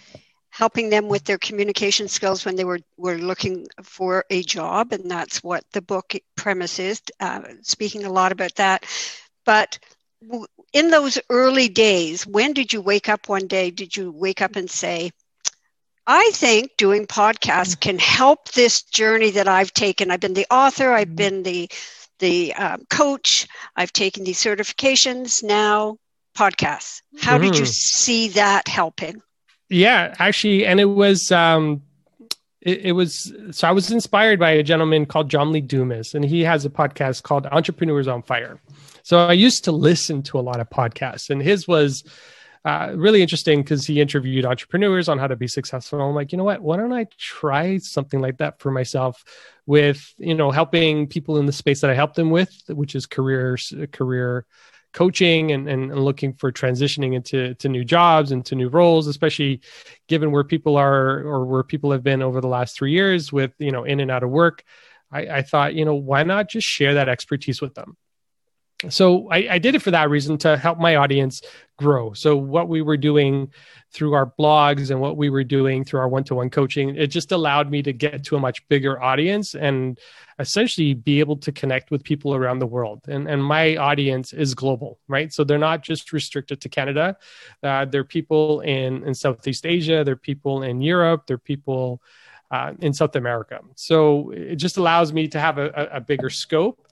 Helping 0.51 0.91
them 0.91 1.09
with 1.09 1.25
their 1.25 1.39
communication 1.39 2.09
skills 2.09 2.45
when 2.45 2.57
they 2.57 2.65
were, 2.65 2.81
were 2.97 3.19
looking 3.19 3.67
for 3.83 4.25
a 4.31 4.43
job. 4.43 4.93
And 4.93 5.11
that's 5.11 5.43
what 5.43 5.65
the 5.73 5.83
book 5.83 6.15
premise 6.37 6.79
is, 6.79 7.01
uh, 7.21 7.43
speaking 7.63 8.05
a 8.05 8.13
lot 8.13 8.33
about 8.33 8.55
that. 8.57 8.85
But 9.45 9.79
in 10.73 10.91
those 10.91 11.19
early 11.31 11.69
days, 11.69 12.27
when 12.27 12.53
did 12.53 12.73
you 12.73 12.81
wake 12.81 13.09
up 13.09 13.29
one 13.29 13.47
day? 13.47 13.71
Did 13.71 13.97
you 13.97 14.11
wake 14.13 14.43
up 14.43 14.57
and 14.57 14.71
say, 14.71 15.13
I 16.07 16.31
think 16.35 16.77
doing 16.77 17.07
podcasts 17.07 17.79
can 17.79 17.99
help 17.99 18.51
this 18.53 18.83
journey 18.83 19.31
that 19.33 19.47
I've 19.47 19.73
taken. 19.73 20.11
I've 20.11 20.21
been 20.21 20.35
the 20.35 20.47
author, 20.51 20.93
I've 20.93 21.09
mm-hmm. 21.09 21.15
been 21.15 21.43
the 21.43 21.71
the 22.19 22.53
um, 22.55 22.85
coach. 22.91 23.49
I've 23.75 23.93
taken 23.93 24.25
these 24.25 24.43
certifications 24.43 25.43
now. 25.43 25.97
Podcasts. 26.37 27.03
How 27.19 27.35
mm-hmm. 27.35 27.45
did 27.45 27.57
you 27.57 27.63
mm-hmm. 27.63 27.71
see 27.71 28.29
that 28.29 28.69
helping? 28.69 29.23
Yeah, 29.71 30.15
actually, 30.19 30.67
and 30.67 30.81
it 30.81 30.87
was 30.87 31.31
um, 31.31 31.83
it, 32.61 32.87
it, 32.87 32.93
was 32.93 33.33
so 33.53 33.69
I 33.69 33.71
was 33.71 33.91
inspired 33.91 34.41
by 34.41 34.51
a 34.51 34.65
gentleman 34.65 35.07
called 35.07 35.31
John 35.31 35.53
Lee 35.53 35.61
Dumas, 35.61 36.13
and 36.13 36.25
he 36.25 36.43
has 36.43 36.65
a 36.65 36.71
podcast 36.71 37.23
called 37.23 37.47
Entrepreneurs 37.47 38.09
on 38.09 38.23
Fire. 38.23 38.61
So 39.05 39.27
I 39.27 39.33
used 39.33 39.65
to 39.65 39.73
listen 39.73 40.23
to 40.25 40.39
a 40.39 40.43
lot 40.43 40.59
of 40.59 40.69
podcasts, 40.69 41.31
and 41.31 41.41
his 41.41 41.69
was 41.69 42.03
uh, 42.65 42.93
really 42.97 43.23
interesting 43.23 43.63
because 43.63 43.87
he 43.87 44.01
interviewed 44.01 44.45
entrepreneurs 44.45 45.09
on 45.09 45.19
how 45.19 45.29
to 45.29 45.37
be 45.37 45.47
successful. 45.47 46.01
I'm 46.01 46.17
like, 46.17 46.33
you 46.33 46.39
know 46.39 46.45
what? 46.45 46.63
Why 46.63 46.77
don't 46.77 46.93
I 46.93 47.07
try 47.17 47.79
something 47.79 48.21
like 48.21 48.39
that 48.39 48.59
for 48.59 48.73
myself 48.73 49.25
with, 49.67 50.13
you 50.19 50.35
know, 50.35 50.51
helping 50.51 51.07
people 51.07 51.39
in 51.39 51.47
the 51.47 51.53
space 51.53 51.81
that 51.81 51.91
I 51.91 51.95
help 51.95 52.15
them 52.15 52.31
with, 52.31 52.53
which 52.69 52.95
is 52.95 53.07
career, 53.07 53.57
career 53.93 54.47
coaching 54.93 55.53
and, 55.53 55.69
and 55.69 55.95
looking 55.95 56.35
for 56.35 56.51
transitioning 56.51 57.15
into 57.15 57.55
to 57.55 57.69
new 57.69 57.85
jobs 57.85 58.33
and 58.33 58.45
to 58.47 58.55
new 58.55 58.69
roles, 58.69 59.07
especially 59.07 59.61
given 60.09 60.33
where 60.33 60.45
people 60.45 60.77
are 60.77 61.19
or 61.21 61.45
where 61.45 61.63
people 61.63 61.93
have 61.93 62.03
been 62.03 62.23
over 62.23 62.41
the 62.41 62.49
last 62.49 62.77
three 62.77 62.93
years 62.93 63.33
with, 63.33 63.53
you 63.59 63.71
know, 63.71 63.85
in 63.85 64.01
and 64.01 64.11
out 64.11 64.23
of 64.23 64.31
work. 64.31 64.65
I, 65.13 65.21
I 65.27 65.43
thought, 65.43 65.75
you 65.75 65.85
know, 65.85 65.95
why 65.95 66.23
not 66.23 66.49
just 66.49 66.67
share 66.67 66.95
that 66.95 67.09
expertise 67.09 67.61
with 67.61 67.75
them? 67.75 67.97
So 68.89 69.29
I, 69.31 69.47
I, 69.51 69.59
did 69.59 69.75
it 69.75 69.83
for 69.83 69.91
that 69.91 70.09
reason 70.09 70.39
to 70.39 70.57
help 70.57 70.79
my 70.79 70.97
audience 70.97 71.43
grow. 71.77 72.15
So 72.15 72.37
what 72.37 72.69
we 72.69 72.81
were 72.81 72.97
doing 72.97 73.53
through 73.93 74.15
our 74.15 74.33
blogs 74.39 74.91
and 74.91 75.01
what 75.01 75.17
we 75.17 75.29
were 75.29 75.45
doing 75.45 75.85
through 75.85 76.01
our 76.01 76.09
one-to-one 76.09 76.49
coaching, 76.49 76.97
it 76.97 77.09
just 77.09 77.33
allowed 77.33 77.71
me 77.71 77.83
to 77.83 77.93
get 77.93 78.25
to 78.25 78.37
a 78.37 78.41
much 78.41 78.67
bigger 78.69 79.03
audience 79.03 79.55
and 79.55 79.99
essentially 80.39 80.95
be 80.95 81.21
able 81.21 81.37
to 81.37 81.53
connect 81.53 81.91
with 81.91 82.03
people 82.05 82.35
around 82.35 82.59
the 82.59 82.67
world. 82.67 83.01
And 83.09 83.29
and 83.29 83.45
my 83.45 83.77
audience 83.77 84.33
is 84.33 84.55
global, 84.55 84.99
right? 85.09 85.33
So 85.33 85.45
they're 85.45 85.59
not 85.59 85.83
just 85.83 86.13
restricted 86.13 86.61
to 86.63 86.69
Canada. 86.69 87.17
Uh, 87.63 87.85
they're 87.85 88.05
people 88.05 88.61
in 88.61 89.05
in 89.05 89.15
Southeast 89.15 89.67
Asia. 89.67 90.05
They're 90.05 90.17
people 90.17 90.63
in 90.63 90.81
Europe. 90.81 91.25
They're 91.27 91.39
people 91.39 92.01
uh, 92.51 92.73
in 92.81 92.93
South 92.93 93.15
America. 93.17 93.61
So 93.77 94.31
it 94.31 94.57
just 94.57 94.77
allows 94.77 95.13
me 95.13 95.29
to 95.29 95.39
have 95.39 95.59
a, 95.59 95.89
a 95.93 96.01
bigger 96.01 96.31
scope 96.31 96.87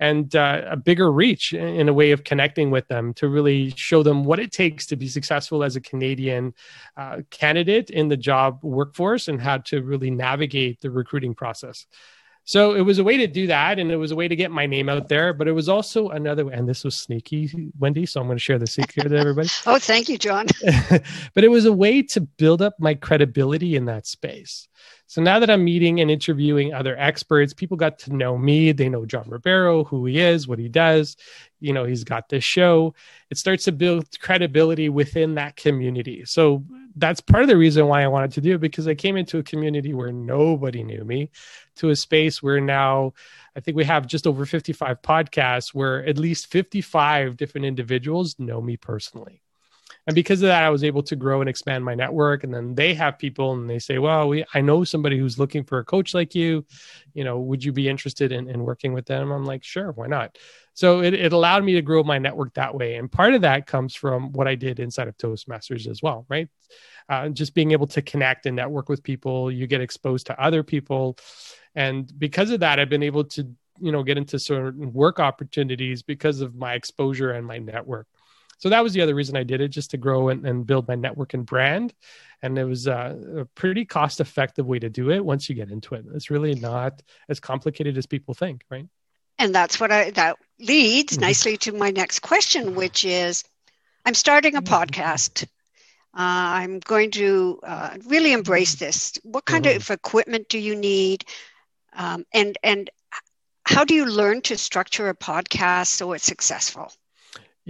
and 0.00 0.34
uh, 0.34 0.62
a 0.66 0.76
bigger 0.76 1.12
reach 1.12 1.52
in 1.52 1.88
a 1.88 1.92
way 1.92 2.10
of 2.10 2.24
connecting 2.24 2.70
with 2.70 2.88
them 2.88 3.12
to 3.14 3.28
really 3.28 3.70
show 3.76 4.02
them 4.02 4.24
what 4.24 4.40
it 4.40 4.50
takes 4.50 4.86
to 4.86 4.96
be 4.96 5.06
successful 5.06 5.62
as 5.62 5.76
a 5.76 5.80
Canadian 5.80 6.54
uh, 6.96 7.18
candidate 7.30 7.90
in 7.90 8.08
the 8.08 8.16
job 8.16 8.58
workforce 8.62 9.28
and 9.28 9.40
how 9.40 9.58
to 9.58 9.82
really 9.82 10.10
navigate 10.10 10.80
the 10.80 10.90
recruiting 10.90 11.34
process. 11.34 11.86
So 12.44 12.74
it 12.74 12.80
was 12.80 12.98
a 12.98 13.04
way 13.04 13.18
to 13.18 13.26
do 13.26 13.46
that, 13.48 13.78
and 13.78 13.92
it 13.92 13.96
was 13.96 14.10
a 14.10 14.16
way 14.16 14.26
to 14.26 14.34
get 14.34 14.50
my 14.50 14.66
name 14.66 14.88
out 14.88 15.08
there. 15.08 15.32
But 15.34 15.46
it 15.46 15.52
was 15.52 15.68
also 15.68 16.08
another 16.08 16.46
way, 16.46 16.54
and 16.54 16.68
this 16.68 16.82
was 16.82 16.96
sneaky, 16.96 17.70
Wendy. 17.78 18.06
So 18.06 18.20
I'm 18.20 18.26
going 18.26 18.38
to 18.38 18.42
share 18.42 18.58
the 18.58 18.66
secret 18.66 19.04
with 19.04 19.12
everybody. 19.12 19.48
oh, 19.66 19.78
thank 19.78 20.08
you, 20.08 20.18
John. 20.18 20.46
but 21.34 21.44
it 21.44 21.50
was 21.50 21.66
a 21.66 21.72
way 21.72 22.02
to 22.02 22.22
build 22.22 22.62
up 22.62 22.74
my 22.80 22.94
credibility 22.94 23.76
in 23.76 23.84
that 23.84 24.06
space. 24.06 24.68
So 25.10 25.20
now 25.20 25.40
that 25.40 25.50
I'm 25.50 25.64
meeting 25.64 26.00
and 26.00 26.08
interviewing 26.08 26.72
other 26.72 26.96
experts, 26.96 27.52
people 27.52 27.76
got 27.76 27.98
to 27.98 28.14
know 28.14 28.38
me. 28.38 28.70
They 28.70 28.88
know 28.88 29.04
John 29.04 29.28
Ribeiro, 29.28 29.82
who 29.82 30.06
he 30.06 30.20
is, 30.20 30.46
what 30.46 30.60
he 30.60 30.68
does. 30.68 31.16
You 31.58 31.72
know, 31.72 31.84
he's 31.84 32.04
got 32.04 32.28
this 32.28 32.44
show. 32.44 32.94
It 33.28 33.36
starts 33.36 33.64
to 33.64 33.72
build 33.72 34.20
credibility 34.20 34.88
within 34.88 35.34
that 35.34 35.56
community. 35.56 36.24
So 36.26 36.64
that's 36.94 37.20
part 37.20 37.42
of 37.42 37.48
the 37.48 37.56
reason 37.56 37.88
why 37.88 38.04
I 38.04 38.06
wanted 38.06 38.30
to 38.34 38.40
do 38.40 38.54
it 38.54 38.60
because 38.60 38.86
I 38.86 38.94
came 38.94 39.16
into 39.16 39.38
a 39.38 39.42
community 39.42 39.94
where 39.94 40.12
nobody 40.12 40.84
knew 40.84 41.02
me 41.04 41.32
to 41.78 41.90
a 41.90 41.96
space 41.96 42.40
where 42.40 42.60
now 42.60 43.12
I 43.56 43.60
think 43.60 43.76
we 43.76 43.84
have 43.86 44.06
just 44.06 44.28
over 44.28 44.46
55 44.46 45.02
podcasts 45.02 45.74
where 45.74 46.06
at 46.06 46.18
least 46.18 46.52
55 46.52 47.36
different 47.36 47.64
individuals 47.64 48.38
know 48.38 48.60
me 48.60 48.76
personally 48.76 49.42
and 50.10 50.14
because 50.16 50.42
of 50.42 50.48
that 50.48 50.64
i 50.64 50.70
was 50.70 50.82
able 50.82 51.04
to 51.04 51.14
grow 51.14 51.40
and 51.40 51.48
expand 51.48 51.84
my 51.84 51.94
network. 51.94 52.42
And 52.42 52.52
then 52.52 52.74
they 52.74 52.94
have 52.94 53.16
people 53.16 53.52
and 53.52 53.70
they 53.70 53.78
say 53.78 53.98
well 53.98 54.28
we 54.28 54.44
i 54.54 54.60
know 54.60 54.82
somebody 54.82 55.16
who's 55.16 55.38
looking 55.38 55.62
for 55.62 55.78
a 55.78 55.84
coach 55.84 56.14
like 56.14 56.34
you. 56.34 56.66
You 57.14 57.22
know 57.22 57.38
would 57.38 57.62
you 57.62 57.72
be 57.72 57.88
interested 57.88 58.32
in, 58.32 58.50
in 58.50 58.64
working 58.64 58.92
with 58.92 59.06
them? 59.06 59.30
I'm 59.30 59.44
like 59.44 59.62
sure 59.62 59.92
why 59.92 60.08
not? 60.08 60.36
So 60.74 61.00
it, 61.00 61.14
it 61.14 61.32
allowed 61.32 61.62
me 61.62 61.74
to 61.74 61.82
grow 61.82 62.02
my 62.02 62.18
network 62.18 62.54
that 62.54 62.74
way. 62.74 62.96
And 62.96 63.10
part 63.10 63.34
of 63.34 63.42
that 63.42 63.68
comes 63.68 63.94
from 63.94 64.32
what 64.32 64.48
i 64.48 64.56
did 64.56 64.80
inside 64.80 65.06
of 65.06 65.16
toastmasters 65.16 65.88
as 65.88 66.02
well 66.02 66.26
right? 66.28 66.48
Uh, 67.08 67.28
just 67.28 67.54
being 67.54 67.70
able 67.70 67.86
to 67.88 68.02
connect 68.02 68.46
and 68.46 68.56
network 68.56 68.88
with 68.88 69.02
people. 69.02 69.50
You 69.50 69.66
get 69.66 69.80
exposed 69.80 70.26
to 70.26 70.40
other 70.40 70.62
people. 70.62 71.18
And 71.76 72.12
because 72.18 72.50
of 72.50 72.60
that 72.60 72.80
i've 72.80 72.90
been 72.90 73.04
able 73.04 73.24
to 73.36 73.48
you 73.80 73.92
know 73.92 74.02
get 74.02 74.18
into 74.18 74.40
certain 74.40 74.92
work 74.92 75.20
opportunities 75.20 76.02
because 76.02 76.40
of 76.40 76.56
my 76.56 76.74
exposure 76.74 77.30
and 77.30 77.46
my 77.46 77.58
network 77.58 78.08
so 78.60 78.68
that 78.68 78.82
was 78.82 78.92
the 78.92 79.00
other 79.00 79.14
reason 79.14 79.36
I 79.36 79.42
did 79.42 79.62
it, 79.62 79.68
just 79.68 79.90
to 79.92 79.96
grow 79.96 80.28
and, 80.28 80.46
and 80.46 80.66
build 80.66 80.86
my 80.86 80.94
network 80.94 81.32
and 81.32 81.46
brand. 81.46 81.94
And 82.42 82.58
it 82.58 82.64
was 82.64 82.86
a, 82.86 83.18
a 83.38 83.44
pretty 83.46 83.86
cost 83.86 84.20
effective 84.20 84.66
way 84.66 84.78
to 84.78 84.90
do 84.90 85.10
it 85.10 85.24
once 85.24 85.48
you 85.48 85.54
get 85.54 85.70
into 85.70 85.94
it. 85.94 86.04
It's 86.14 86.30
really 86.30 86.54
not 86.54 87.02
as 87.30 87.40
complicated 87.40 87.96
as 87.96 88.04
people 88.04 88.34
think, 88.34 88.62
right? 88.70 88.86
And 89.38 89.54
that's 89.54 89.80
what 89.80 89.90
I, 89.90 90.10
that 90.10 90.36
leads 90.58 91.14
mm-hmm. 91.14 91.22
nicely 91.22 91.56
to 91.58 91.72
my 91.72 91.90
next 91.90 92.20
question, 92.20 92.74
which 92.74 93.02
is 93.02 93.44
I'm 94.04 94.14
starting 94.14 94.54
a 94.56 94.62
mm-hmm. 94.62 94.74
podcast. 94.74 95.44
Uh, 96.12 96.60
I'm 96.60 96.80
going 96.80 97.12
to 97.12 97.60
uh, 97.62 97.96
really 98.06 98.34
embrace 98.34 98.74
this. 98.74 99.18
What 99.22 99.46
kind 99.46 99.64
mm-hmm. 99.64 99.78
of 99.78 99.90
equipment 99.90 100.50
do 100.50 100.58
you 100.58 100.76
need? 100.76 101.24
Um, 101.94 102.26
and 102.34 102.58
and 102.62 102.90
how 103.64 103.84
do 103.84 103.94
you 103.94 104.04
learn 104.04 104.42
to 104.42 104.58
structure 104.58 105.08
a 105.08 105.14
podcast 105.14 105.86
so 105.86 106.12
it's 106.12 106.24
successful? 106.24 106.92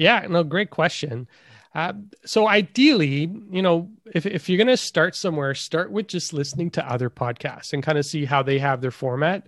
Yeah, 0.01 0.27
no, 0.31 0.43
great 0.43 0.71
question. 0.71 1.29
Uh, 1.75 1.93
so 2.25 2.49
ideally, 2.49 3.31
you 3.51 3.61
know, 3.61 3.91
if, 4.15 4.25
if 4.25 4.49
you're 4.49 4.57
going 4.57 4.67
to 4.67 4.79
start 4.79 5.15
somewhere, 5.15 5.55
start 5.55 5.93
with 5.93 6.09
just 6.09 6.33
listening 6.33 6.71
to 6.71 6.91
other 6.91 7.11
podcasts 7.11 7.75
and 7.75 7.83
kind 7.83 7.99
of 7.99 8.07
see 8.07 8.25
how 8.25 8.43
they 8.43 8.59
have 8.59 8.81
their 8.81 8.91
format. 8.91 9.47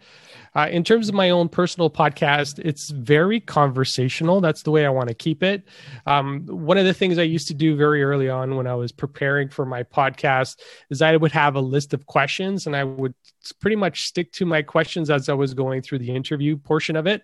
Uh, 0.54 0.68
in 0.70 0.84
terms 0.84 1.08
of 1.08 1.14
my 1.14 1.30
own 1.30 1.48
personal 1.48 1.88
podcast, 1.88 2.58
it's 2.58 2.90
very 2.90 3.40
conversational. 3.40 4.42
That's 4.42 4.62
the 4.62 4.70
way 4.70 4.84
I 4.84 4.90
want 4.90 5.08
to 5.08 5.14
keep 5.14 5.42
it. 5.42 5.66
Um, 6.06 6.44
one 6.46 6.76
of 6.76 6.84
the 6.84 6.92
things 6.92 7.18
I 7.18 7.22
used 7.22 7.48
to 7.48 7.54
do 7.54 7.74
very 7.74 8.04
early 8.04 8.28
on 8.28 8.56
when 8.56 8.66
I 8.66 8.74
was 8.74 8.92
preparing 8.92 9.48
for 9.48 9.64
my 9.64 9.82
podcast 9.82 10.60
is 10.90 11.00
I 11.00 11.16
would 11.16 11.32
have 11.32 11.56
a 11.56 11.60
list 11.60 11.94
of 11.94 12.04
questions 12.04 12.66
and 12.66 12.76
I 12.76 12.84
would 12.84 13.14
pretty 13.58 13.76
much 13.76 14.02
stick 14.02 14.32
to 14.32 14.44
my 14.44 14.60
questions 14.60 15.08
as 15.08 15.30
I 15.30 15.32
was 15.32 15.54
going 15.54 15.80
through 15.80 16.00
the 16.00 16.14
interview 16.14 16.58
portion 16.58 16.94
of 16.94 17.06
it. 17.06 17.22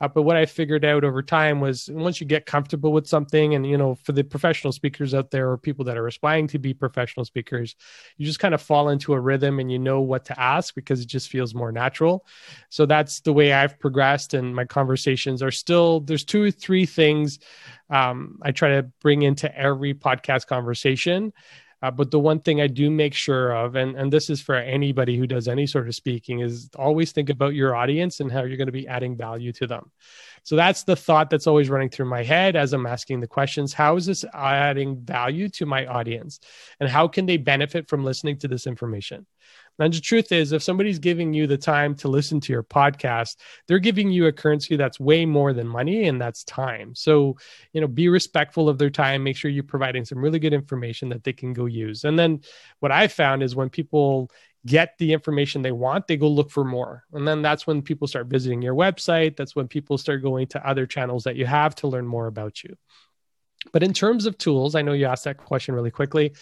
Uh, 0.00 0.08
but 0.08 0.22
what 0.22 0.36
I 0.36 0.46
figured 0.46 0.84
out 0.84 1.04
over 1.04 1.22
time 1.22 1.60
was 1.60 1.88
once 1.92 2.20
you 2.20 2.26
get 2.26 2.46
comfortable 2.46 2.92
with 2.92 3.06
something, 3.06 3.54
and 3.54 3.66
you 3.66 3.76
know, 3.76 3.94
for 3.94 4.12
the 4.12 4.24
professional 4.24 4.72
speakers 4.72 5.14
out 5.14 5.30
there 5.30 5.50
or 5.50 5.58
people 5.58 5.84
that 5.86 5.96
are 5.96 6.06
aspiring 6.06 6.48
to 6.48 6.58
be 6.58 6.74
professional 6.74 7.24
speakers, 7.24 7.74
you 8.16 8.26
just 8.26 8.38
kind 8.38 8.54
of 8.54 8.62
fall 8.62 8.88
into 8.88 9.14
a 9.14 9.20
rhythm 9.20 9.58
and 9.58 9.70
you 9.70 9.78
know 9.78 10.00
what 10.00 10.24
to 10.26 10.40
ask 10.40 10.74
because 10.74 11.00
it 11.00 11.08
just 11.08 11.28
feels 11.28 11.54
more 11.54 11.72
natural. 11.72 12.26
So 12.68 12.86
that's 12.86 13.20
the 13.20 13.32
way 13.32 13.52
I've 13.52 13.78
progressed, 13.78 14.34
and 14.34 14.54
my 14.54 14.64
conversations 14.64 15.42
are 15.42 15.50
still 15.50 16.00
there's 16.00 16.24
two 16.24 16.42
or 16.42 16.50
three 16.50 16.86
things 16.86 17.38
um, 17.90 18.38
I 18.42 18.52
try 18.52 18.70
to 18.70 18.90
bring 19.00 19.22
into 19.22 19.54
every 19.56 19.94
podcast 19.94 20.46
conversation. 20.46 21.32
Uh, 21.82 21.90
but 21.90 22.10
the 22.10 22.18
one 22.18 22.40
thing 22.40 22.60
I 22.60 22.66
do 22.66 22.90
make 22.90 23.12
sure 23.12 23.52
of, 23.54 23.76
and, 23.76 23.96
and 23.96 24.12
this 24.12 24.30
is 24.30 24.40
for 24.40 24.54
anybody 24.54 25.16
who 25.16 25.26
does 25.26 25.46
any 25.46 25.66
sort 25.66 25.88
of 25.88 25.94
speaking, 25.94 26.40
is 26.40 26.70
always 26.76 27.12
think 27.12 27.28
about 27.28 27.54
your 27.54 27.74
audience 27.74 28.20
and 28.20 28.32
how 28.32 28.44
you're 28.44 28.56
going 28.56 28.66
to 28.66 28.72
be 28.72 28.88
adding 28.88 29.16
value 29.16 29.52
to 29.52 29.66
them. 29.66 29.90
So 30.42 30.56
that's 30.56 30.84
the 30.84 30.96
thought 30.96 31.28
that's 31.28 31.46
always 31.46 31.68
running 31.68 31.90
through 31.90 32.06
my 32.06 32.22
head 32.22 32.56
as 32.56 32.72
I'm 32.72 32.86
asking 32.86 33.20
the 33.20 33.26
questions. 33.26 33.72
How 33.72 33.96
is 33.96 34.06
this 34.06 34.24
adding 34.32 35.00
value 35.00 35.48
to 35.50 35.66
my 35.66 35.86
audience? 35.86 36.40
And 36.80 36.88
how 36.88 37.08
can 37.08 37.26
they 37.26 37.36
benefit 37.36 37.88
from 37.88 38.04
listening 38.04 38.38
to 38.38 38.48
this 38.48 38.66
information? 38.66 39.26
And 39.78 39.92
the 39.92 40.00
truth 40.00 40.32
is, 40.32 40.52
if 40.52 40.62
somebody's 40.62 40.98
giving 40.98 41.32
you 41.32 41.46
the 41.46 41.58
time 41.58 41.94
to 41.96 42.08
listen 42.08 42.40
to 42.40 42.52
your 42.52 42.62
podcast, 42.62 43.36
they're 43.66 43.78
giving 43.78 44.10
you 44.10 44.26
a 44.26 44.32
currency 44.32 44.76
that's 44.76 44.98
way 44.98 45.26
more 45.26 45.52
than 45.52 45.68
money, 45.68 46.08
and 46.08 46.20
that's 46.20 46.44
time. 46.44 46.94
So, 46.94 47.36
you 47.72 47.80
know, 47.80 47.86
be 47.86 48.08
respectful 48.08 48.68
of 48.68 48.78
their 48.78 48.90
time. 48.90 49.22
Make 49.22 49.36
sure 49.36 49.50
you're 49.50 49.64
providing 49.64 50.04
some 50.04 50.18
really 50.18 50.38
good 50.38 50.54
information 50.54 51.10
that 51.10 51.24
they 51.24 51.32
can 51.32 51.52
go 51.52 51.66
use. 51.66 52.04
And 52.04 52.18
then 52.18 52.40
what 52.80 52.92
I 52.92 53.08
found 53.08 53.42
is 53.42 53.54
when 53.54 53.70
people 53.70 54.30
get 54.64 54.98
the 54.98 55.12
information 55.12 55.62
they 55.62 55.72
want, 55.72 56.06
they 56.06 56.16
go 56.16 56.28
look 56.28 56.50
for 56.50 56.64
more. 56.64 57.04
And 57.12 57.26
then 57.26 57.40
that's 57.40 57.66
when 57.66 57.82
people 57.82 58.08
start 58.08 58.26
visiting 58.26 58.62
your 58.62 58.74
website. 58.74 59.36
That's 59.36 59.54
when 59.54 59.68
people 59.68 59.96
start 59.96 60.22
going 60.22 60.48
to 60.48 60.68
other 60.68 60.86
channels 60.86 61.24
that 61.24 61.36
you 61.36 61.46
have 61.46 61.74
to 61.76 61.88
learn 61.88 62.06
more 62.06 62.26
about 62.26 62.64
you. 62.64 62.74
But 63.72 63.82
in 63.82 63.92
terms 63.92 64.26
of 64.26 64.38
tools, 64.38 64.74
I 64.74 64.82
know 64.82 64.92
you 64.92 65.06
asked 65.06 65.24
that 65.24 65.36
question 65.36 65.74
really 65.74 65.90
quickly. 65.90 66.32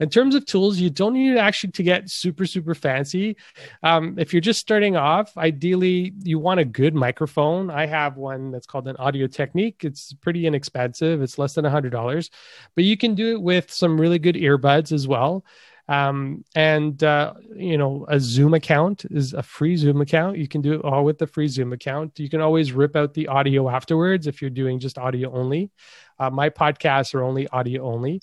In 0.00 0.10
terms 0.10 0.34
of 0.34 0.46
tools, 0.46 0.78
you 0.78 0.90
don't 0.90 1.14
need 1.14 1.36
actually 1.36 1.72
to 1.72 1.82
get 1.82 2.10
super, 2.10 2.46
super 2.46 2.74
fancy. 2.74 3.36
Um, 3.82 4.18
if 4.18 4.32
you're 4.32 4.40
just 4.40 4.60
starting 4.60 4.96
off, 4.96 5.36
ideally, 5.36 6.12
you 6.22 6.38
want 6.38 6.60
a 6.60 6.64
good 6.64 6.94
microphone. 6.94 7.70
I 7.70 7.86
have 7.86 8.16
one 8.16 8.50
that's 8.50 8.66
called 8.66 8.88
an 8.88 8.96
Audio-Technica. 8.96 9.86
It's 9.86 10.12
pretty 10.14 10.46
inexpensive, 10.46 11.22
it's 11.22 11.38
less 11.38 11.54
than 11.54 11.66
a 11.66 11.70
$100, 11.70 12.30
but 12.74 12.84
you 12.84 12.96
can 12.96 13.14
do 13.14 13.32
it 13.32 13.42
with 13.42 13.70
some 13.70 14.00
really 14.00 14.18
good 14.18 14.36
earbuds 14.36 14.92
as 14.92 15.06
well. 15.06 15.44
Um, 15.90 16.44
and 16.54 17.02
uh, 17.02 17.34
you 17.56 17.76
know, 17.76 18.06
a 18.08 18.20
Zoom 18.20 18.54
account 18.54 19.04
is 19.10 19.34
a 19.34 19.42
free 19.42 19.76
Zoom 19.76 20.00
account. 20.00 20.38
You 20.38 20.46
can 20.46 20.62
do 20.62 20.74
it 20.74 20.84
all 20.84 21.04
with 21.04 21.18
the 21.18 21.26
free 21.26 21.48
Zoom 21.48 21.72
account. 21.72 22.16
You 22.20 22.30
can 22.30 22.40
always 22.40 22.70
rip 22.70 22.94
out 22.94 23.12
the 23.12 23.26
audio 23.26 23.68
afterwards 23.68 24.28
if 24.28 24.40
you're 24.40 24.50
doing 24.50 24.78
just 24.78 24.98
audio 24.98 25.32
only. 25.32 25.68
Uh, 26.16 26.30
my 26.30 26.48
podcasts 26.48 27.12
are 27.12 27.24
only 27.24 27.48
audio 27.48 27.82
only, 27.92 28.22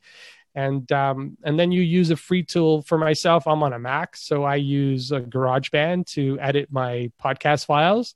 and 0.55 0.89
um, 0.93 1.37
and 1.43 1.59
then 1.59 1.73
you 1.73 1.81
use 1.81 2.09
a 2.09 2.15
free 2.15 2.41
tool 2.41 2.83
for 2.83 2.97
myself. 2.97 3.45
I'm 3.45 3.61
on 3.61 3.73
a 3.73 3.79
Mac, 3.79 4.15
so 4.15 4.45
I 4.45 4.55
use 4.55 5.11
a 5.11 5.19
GarageBand 5.19 6.05
to 6.13 6.39
edit 6.39 6.69
my 6.71 7.11
podcast 7.21 7.65
files. 7.65 8.15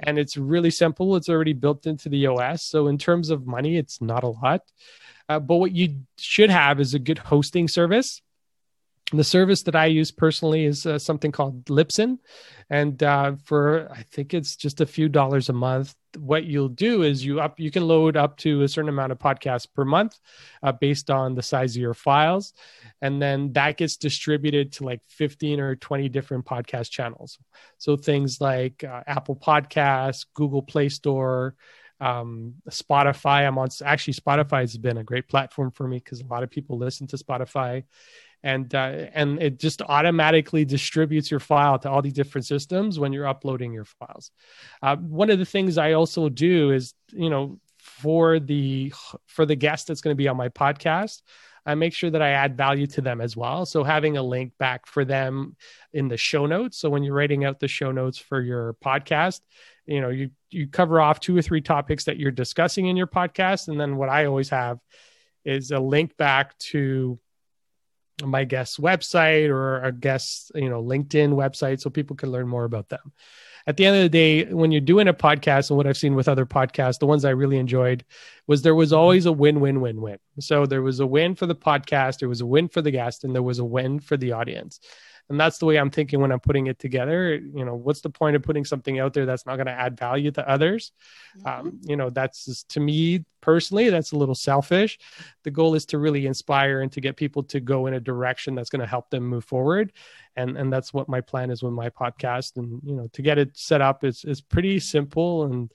And 0.00 0.16
it's 0.16 0.36
really 0.36 0.70
simple. 0.70 1.16
It's 1.16 1.28
already 1.28 1.54
built 1.54 1.86
into 1.86 2.08
the 2.08 2.26
OS. 2.26 2.62
So 2.62 2.86
in 2.86 2.98
terms 2.98 3.30
of 3.30 3.46
money, 3.46 3.78
it's 3.78 4.00
not 4.00 4.24
a 4.24 4.28
lot. 4.28 4.60
Uh, 5.28 5.40
but 5.40 5.56
what 5.56 5.72
you 5.72 6.02
should 6.18 6.50
have 6.50 6.80
is 6.80 6.94
a 6.94 6.98
good 6.98 7.18
hosting 7.18 7.66
service 7.66 8.20
the 9.12 9.24
service 9.24 9.62
that 9.62 9.76
I 9.76 9.86
use 9.86 10.10
personally 10.10 10.64
is 10.64 10.84
uh, 10.84 10.98
something 10.98 11.30
called 11.30 11.64
Libsyn. 11.66 12.18
And 12.70 13.00
uh, 13.02 13.36
for, 13.44 13.88
I 13.92 14.02
think 14.10 14.34
it's 14.34 14.56
just 14.56 14.80
a 14.80 14.86
few 14.86 15.08
dollars 15.08 15.48
a 15.48 15.52
month. 15.52 15.94
What 16.18 16.44
you'll 16.44 16.70
do 16.70 17.02
is 17.02 17.24
you 17.24 17.40
up, 17.40 17.60
you 17.60 17.70
can 17.70 17.86
load 17.86 18.16
up 18.16 18.36
to 18.38 18.62
a 18.62 18.68
certain 18.68 18.88
amount 18.88 19.12
of 19.12 19.18
podcasts 19.20 19.68
per 19.72 19.84
month 19.84 20.18
uh, 20.62 20.72
based 20.72 21.08
on 21.08 21.36
the 21.36 21.42
size 21.42 21.76
of 21.76 21.82
your 21.82 21.94
files. 21.94 22.52
And 23.00 23.22
then 23.22 23.52
that 23.52 23.76
gets 23.76 23.96
distributed 23.96 24.72
to 24.72 24.84
like 24.84 25.02
15 25.08 25.60
or 25.60 25.76
20 25.76 26.08
different 26.08 26.44
podcast 26.44 26.90
channels. 26.90 27.38
So 27.78 27.96
things 27.96 28.40
like 28.40 28.82
uh, 28.82 29.02
Apple 29.06 29.36
Podcasts, 29.36 30.26
Google 30.34 30.62
Play 30.62 30.88
Store, 30.88 31.54
um, 32.00 32.54
Spotify. 32.70 33.46
I'm 33.46 33.58
on 33.58 33.68
actually 33.84 34.14
Spotify 34.14 34.60
has 34.60 34.76
been 34.76 34.98
a 34.98 35.04
great 35.04 35.28
platform 35.28 35.70
for 35.70 35.86
me 35.86 35.98
because 35.98 36.20
a 36.20 36.26
lot 36.26 36.42
of 36.42 36.50
people 36.50 36.76
listen 36.76 37.06
to 37.08 37.16
Spotify 37.16 37.84
and 38.46 38.72
uh, 38.76 39.06
and 39.12 39.42
it 39.42 39.58
just 39.58 39.82
automatically 39.82 40.64
distributes 40.64 41.32
your 41.32 41.40
file 41.40 41.80
to 41.80 41.90
all 41.90 42.00
these 42.00 42.12
different 42.12 42.46
systems 42.46 42.96
when 42.96 43.12
you're 43.12 43.26
uploading 43.26 43.72
your 43.72 43.84
files. 43.84 44.30
Uh, 44.80 44.94
one 44.96 45.30
of 45.30 45.40
the 45.40 45.44
things 45.44 45.78
I 45.78 45.94
also 45.94 46.28
do 46.28 46.70
is, 46.70 46.94
you 47.12 47.28
know, 47.28 47.58
for 47.76 48.38
the 48.38 48.92
for 49.26 49.46
the 49.46 49.56
guest 49.56 49.88
that's 49.88 50.00
going 50.00 50.12
to 50.14 50.22
be 50.22 50.28
on 50.28 50.36
my 50.36 50.48
podcast, 50.48 51.22
I 51.66 51.74
make 51.74 51.92
sure 51.92 52.08
that 52.08 52.22
I 52.22 52.30
add 52.30 52.56
value 52.56 52.86
to 52.86 53.00
them 53.00 53.20
as 53.20 53.36
well. 53.36 53.66
So 53.66 53.82
having 53.82 54.16
a 54.16 54.22
link 54.22 54.52
back 54.58 54.86
for 54.86 55.04
them 55.04 55.56
in 55.92 56.06
the 56.06 56.16
show 56.16 56.46
notes. 56.46 56.78
So 56.78 56.88
when 56.88 57.02
you're 57.02 57.14
writing 57.14 57.44
out 57.44 57.58
the 57.58 57.66
show 57.66 57.90
notes 57.90 58.16
for 58.16 58.40
your 58.40 58.74
podcast, 58.74 59.40
you 59.86 60.00
know, 60.00 60.10
you 60.10 60.30
you 60.50 60.68
cover 60.68 61.00
off 61.00 61.18
two 61.18 61.36
or 61.36 61.42
three 61.42 61.62
topics 61.62 62.04
that 62.04 62.16
you're 62.16 62.30
discussing 62.30 62.86
in 62.86 62.96
your 62.96 63.08
podcast, 63.08 63.66
and 63.66 63.80
then 63.80 63.96
what 63.96 64.08
I 64.08 64.26
always 64.26 64.50
have 64.50 64.78
is 65.44 65.72
a 65.72 65.80
link 65.80 66.16
back 66.16 66.56
to 66.58 67.18
my 68.22 68.44
guest's 68.44 68.78
website 68.78 69.48
or 69.48 69.82
a 69.82 69.92
guest, 69.92 70.52
you 70.54 70.70
know, 70.70 70.82
LinkedIn 70.82 71.32
website 71.32 71.80
so 71.80 71.90
people 71.90 72.16
can 72.16 72.30
learn 72.30 72.48
more 72.48 72.64
about 72.64 72.88
them. 72.88 73.12
At 73.68 73.76
the 73.76 73.84
end 73.84 73.96
of 73.96 74.02
the 74.02 74.08
day, 74.08 74.44
when 74.44 74.70
you're 74.70 74.80
doing 74.80 75.08
a 75.08 75.14
podcast 75.14 75.70
and 75.70 75.76
what 75.76 75.88
I've 75.88 75.96
seen 75.96 76.14
with 76.14 76.28
other 76.28 76.46
podcasts, 76.46 77.00
the 77.00 77.06
ones 77.06 77.24
I 77.24 77.30
really 77.30 77.58
enjoyed 77.58 78.04
was 78.46 78.62
there 78.62 78.76
was 78.76 78.92
always 78.92 79.26
a 79.26 79.32
win 79.32 79.60
win 79.60 79.80
win 79.80 80.00
win. 80.00 80.18
So 80.38 80.66
there 80.66 80.82
was 80.82 81.00
a 81.00 81.06
win 81.06 81.34
for 81.34 81.46
the 81.46 81.56
podcast, 81.56 82.20
there 82.20 82.28
was 82.28 82.40
a 82.40 82.46
win 82.46 82.68
for 82.68 82.80
the 82.80 82.92
guest, 82.92 83.24
and 83.24 83.34
there 83.34 83.42
was 83.42 83.58
a 83.58 83.64
win 83.64 83.98
for 83.98 84.16
the 84.16 84.32
audience 84.32 84.80
and 85.28 85.40
that's 85.40 85.58
the 85.58 85.66
way 85.66 85.76
i'm 85.76 85.90
thinking 85.90 86.20
when 86.20 86.32
i'm 86.32 86.40
putting 86.40 86.66
it 86.66 86.78
together. 86.78 87.34
You 87.34 87.64
know 87.64 87.74
what's 87.74 88.00
the 88.00 88.10
point 88.10 88.36
of 88.36 88.42
putting 88.42 88.64
something 88.64 88.98
out 88.98 89.12
there 89.12 89.26
that's 89.26 89.46
not 89.46 89.56
going 89.56 89.66
to 89.66 89.72
add 89.72 89.98
value 89.98 90.30
to 90.32 90.48
others? 90.48 90.92
Mm-hmm. 91.38 91.46
um, 91.48 91.80
you 91.82 91.96
know 91.96 92.10
that's 92.10 92.44
just, 92.46 92.68
to 92.70 92.80
me 92.80 93.24
personally 93.40 93.90
that's 93.90 94.12
a 94.12 94.16
little 94.16 94.34
selfish. 94.34 94.98
The 95.44 95.50
goal 95.50 95.74
is 95.74 95.86
to 95.86 95.98
really 95.98 96.26
inspire 96.26 96.80
and 96.80 96.90
to 96.92 97.00
get 97.00 97.16
people 97.16 97.44
to 97.44 97.60
go 97.60 97.86
in 97.86 97.94
a 97.94 98.00
direction 98.00 98.54
that's 98.54 98.70
going 98.70 98.80
to 98.80 98.86
help 98.86 99.10
them 99.10 99.24
move 99.24 99.44
forward. 99.44 99.92
And 100.34 100.56
and 100.56 100.72
that's 100.72 100.92
what 100.92 101.08
my 101.08 101.20
plan 101.20 101.50
is 101.50 101.62
with 101.62 101.72
my 101.72 101.90
podcast. 101.90 102.56
And 102.56 102.80
you 102.84 102.94
know 102.94 103.08
to 103.12 103.22
get 103.22 103.38
it 103.38 103.56
set 103.56 103.80
up 103.80 104.04
is 104.04 104.24
is 104.24 104.40
pretty 104.40 104.80
simple. 104.80 105.44
And 105.44 105.72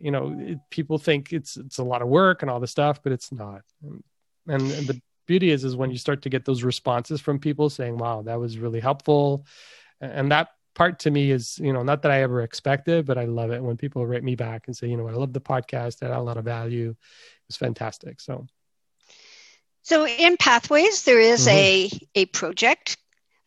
you 0.00 0.10
know 0.10 0.34
it, 0.38 0.58
people 0.70 0.98
think 0.98 1.32
it's 1.32 1.56
it's 1.56 1.78
a 1.78 1.84
lot 1.84 2.02
of 2.02 2.08
work 2.08 2.42
and 2.42 2.50
all 2.50 2.60
the 2.60 2.66
stuff 2.66 3.02
but 3.02 3.12
it's 3.12 3.30
not. 3.30 3.62
And, 3.82 4.02
and 4.46 4.86
the 4.86 5.00
beauty 5.26 5.50
is 5.50 5.64
is 5.64 5.76
when 5.76 5.90
you 5.90 5.98
start 5.98 6.22
to 6.22 6.28
get 6.28 6.44
those 6.44 6.62
responses 6.62 7.20
from 7.20 7.38
people 7.38 7.70
saying 7.70 7.96
wow 7.98 8.22
that 8.22 8.38
was 8.38 8.58
really 8.58 8.80
helpful. 8.80 9.46
And 10.00 10.32
that 10.32 10.48
part 10.74 10.98
to 11.00 11.10
me 11.10 11.30
is 11.30 11.58
you 11.58 11.72
know 11.72 11.82
not 11.82 12.02
that 12.02 12.10
i 12.10 12.22
ever 12.22 12.40
expected 12.40 13.04
but 13.04 13.18
i 13.18 13.24
love 13.24 13.50
it 13.50 13.62
when 13.62 13.76
people 13.76 14.06
write 14.06 14.24
me 14.24 14.34
back 14.34 14.66
and 14.66 14.76
say 14.76 14.86
you 14.86 14.96
know 14.96 15.08
i 15.08 15.12
love 15.12 15.32
the 15.32 15.40
podcast. 15.40 16.02
It 16.02 16.06
had 16.06 16.12
a 16.12 16.20
lot 16.20 16.38
of 16.38 16.44
value. 16.44 16.90
It 16.90 17.48
was 17.48 17.56
fantastic. 17.56 18.20
So 18.20 18.46
so 19.82 20.06
in 20.06 20.36
pathways 20.36 21.04
there 21.04 21.20
is 21.20 21.46
mm-hmm. 21.46 21.98
a 22.16 22.22
a 22.22 22.24
project 22.26 22.96